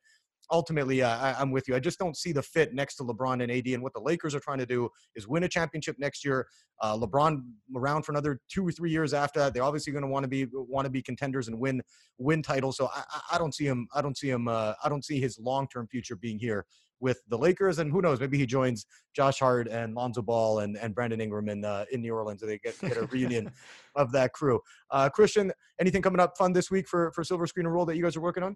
ultimately, 0.52 1.02
uh, 1.02 1.18
I, 1.18 1.42
am 1.42 1.52
with 1.52 1.68
you. 1.68 1.76
I 1.76 1.80
just 1.80 2.00
don't 2.00 2.16
see 2.16 2.32
the 2.32 2.42
fit 2.42 2.74
next 2.74 2.96
to 2.96 3.04
LeBron 3.04 3.44
and 3.44 3.52
AD. 3.52 3.68
And 3.68 3.84
what 3.84 3.94
the 3.94 4.00
Lakers 4.00 4.34
are 4.36 4.40
trying 4.40 4.60
to 4.60 4.66
do 4.66 4.90
is 5.16 5.28
win 5.28 5.44
a 5.44 5.50
championship 5.50 5.98
next 6.00 6.24
year. 6.24 6.48
Uh, 6.82 6.98
LeBron 6.98 7.42
around 7.76 8.04
for 8.04 8.12
another 8.12 8.40
two 8.50 8.68
or 8.68 8.72
three 8.72 8.92
years 8.92 9.14
after 9.14 9.40
that. 9.40 9.54
They're 9.54 9.64
obviously 9.64 9.92
going 9.94 10.04
to 10.04 10.10
want 10.10 10.24
to 10.24 10.28
be 10.28 10.48
want 10.54 10.86
to 10.86 10.92
be 10.92 11.02
contenders 11.02 11.48
and 11.48 11.60
win 11.60 11.82
win 12.18 12.42
titles. 12.42 12.78
So 12.78 12.90
I, 12.94 13.04
I 13.34 13.38
don't 13.38 13.54
see 13.54 13.66
him. 13.66 13.88
I 13.94 14.02
don't 14.02 14.18
see 14.18 14.30
him. 14.30 14.48
Uh, 14.48 14.74
I 14.84 14.90
don't 14.90 15.04
see 15.04 15.20
his 15.20 15.40
long 15.40 15.68
term 15.68 15.88
future 15.88 16.16
being 16.16 16.40
here 16.40 16.66
with 17.00 17.22
the 17.30 17.38
Lakers. 17.38 17.80
And 17.80 17.92
who 17.92 18.02
knows? 18.02 18.20
Maybe 18.20 18.38
he 18.38 18.46
joins 18.46 18.86
Josh 19.16 19.40
Hart 19.40 19.68
and 19.68 19.94
Lonzo 19.94 20.22
Ball 20.22 20.60
and, 20.60 20.78
and 20.78 20.96
Brandon 20.96 21.22
Ingram 21.22 21.50
in 21.50 21.66
uh, 21.66 21.86
in 21.92 22.02
New 22.02 22.14
Orleans. 22.14 22.42
And 22.42 22.52
they 22.52 22.60
get, 22.60 22.80
get 22.80 22.98
a 22.98 23.06
reunion 23.08 23.52
of 23.96 24.12
that 24.14 24.34
crew. 24.34 24.60
Uh, 24.92 25.10
Christian, 25.10 25.52
anything 25.80 26.02
coming 26.02 26.20
up 26.20 26.38
fun 26.38 26.54
this 26.54 26.72
week 26.72 26.88
for 26.88 27.12
for 27.12 27.24
Silver 27.24 27.48
Screen 27.48 27.66
and 27.66 27.74
Roll 27.74 27.86
that 27.86 27.96
you 27.96 28.04
guys 28.04 28.16
are 28.16 28.22
working 28.22 28.44
on? 28.44 28.56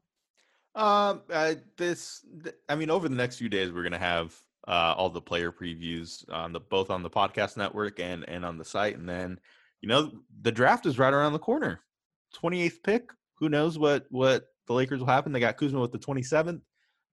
Um, 0.73 1.21
uh, 1.29 1.55
this, 1.77 2.25
th- 2.43 2.55
I 2.69 2.75
mean, 2.75 2.89
over 2.89 3.10
the 3.10 3.15
next 3.15 3.38
few 3.38 3.49
days, 3.49 3.71
we're 3.71 3.84
gonna 3.84 3.97
have 3.97 4.36
uh, 4.67 4.93
all 4.95 5.10
the 5.10 5.21
player 5.21 5.51
previews 5.51 6.23
on 6.31 6.53
the 6.53 6.60
both 6.60 6.89
on 6.89 7.03
the 7.03 7.10
podcast 7.10 7.57
network 7.57 7.99
and 7.99 8.27
and 8.29 8.45
on 8.45 8.57
the 8.57 8.65
site, 8.65 8.97
and 8.97 9.07
then 9.07 9.39
you 9.81 9.89
know 9.89 10.12
the 10.41 10.51
draft 10.51 10.86
is 10.86 10.99
right 10.99 11.13
around 11.13 11.34
the 11.34 11.39
corner. 11.39 11.81
Twenty 12.34 12.62
eighth 12.62 12.81
pick. 12.84 13.12
Who 13.39 13.49
knows 13.49 13.77
what 13.77 14.05
what 14.10 14.45
the 14.67 14.73
Lakers 14.73 14.99
will 14.99 15.07
happen? 15.07 15.31
They 15.31 15.39
got 15.39 15.57
Kuzma 15.57 15.81
with 15.81 15.91
the 15.91 15.97
twenty 15.97 16.23
seventh. 16.23 16.62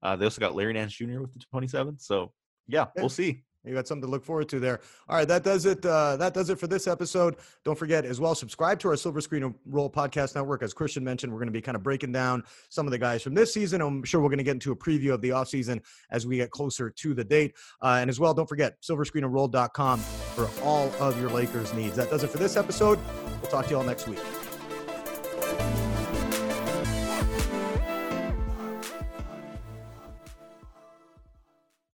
Uh, 0.02 0.14
they 0.14 0.24
also 0.24 0.40
got 0.40 0.54
Larry 0.54 0.74
Nance 0.74 0.92
Jr. 0.92 1.20
with 1.20 1.32
the 1.32 1.40
twenty 1.50 1.66
seventh. 1.66 2.02
So 2.02 2.32
yeah, 2.68 2.86
yeah, 2.94 3.02
we'll 3.02 3.08
see. 3.08 3.42
You 3.68 3.74
got 3.74 3.86
something 3.86 4.06
to 4.06 4.10
look 4.10 4.24
forward 4.24 4.48
to 4.50 4.60
there. 4.60 4.80
All 5.08 5.16
right, 5.16 5.28
that 5.28 5.44
does 5.44 5.66
it. 5.66 5.84
Uh, 5.84 6.16
that 6.16 6.34
does 6.34 6.50
it 6.50 6.58
for 6.58 6.66
this 6.66 6.86
episode. 6.86 7.36
Don't 7.64 7.78
forget 7.78 8.04
as 8.04 8.20
well, 8.20 8.34
subscribe 8.34 8.78
to 8.80 8.88
our 8.88 8.96
Silver 8.96 9.20
Screen 9.20 9.42
and 9.42 9.54
Roll 9.66 9.90
podcast 9.90 10.34
network. 10.34 10.62
As 10.62 10.72
Christian 10.72 11.04
mentioned, 11.04 11.32
we're 11.32 11.38
going 11.38 11.48
to 11.48 11.52
be 11.52 11.60
kind 11.60 11.76
of 11.76 11.82
breaking 11.82 12.12
down 12.12 12.42
some 12.68 12.86
of 12.86 12.90
the 12.90 12.98
guys 12.98 13.22
from 13.22 13.34
this 13.34 13.52
season. 13.52 13.80
I'm 13.80 14.02
sure 14.04 14.20
we're 14.20 14.28
going 14.28 14.38
to 14.38 14.44
get 14.44 14.52
into 14.52 14.72
a 14.72 14.76
preview 14.76 15.12
of 15.12 15.20
the 15.20 15.30
offseason 15.30 15.80
as 16.10 16.26
we 16.26 16.36
get 16.36 16.50
closer 16.50 16.90
to 16.90 17.14
the 17.14 17.24
date. 17.24 17.54
Uh, 17.82 17.98
and 18.00 18.10
as 18.10 18.18
well, 18.18 18.34
don't 18.34 18.48
forget 18.48 18.80
silverscreenandroll.com 18.82 20.00
for 20.00 20.48
all 20.62 20.92
of 21.00 21.20
your 21.20 21.30
Lakers 21.30 21.74
needs. 21.74 21.96
That 21.96 22.10
does 22.10 22.24
it 22.24 22.30
for 22.30 22.38
this 22.38 22.56
episode. 22.56 22.98
We'll 23.40 23.50
talk 23.50 23.66
to 23.66 23.70
you 23.70 23.76
all 23.76 23.84
next 23.84 24.08
week. 24.08 24.18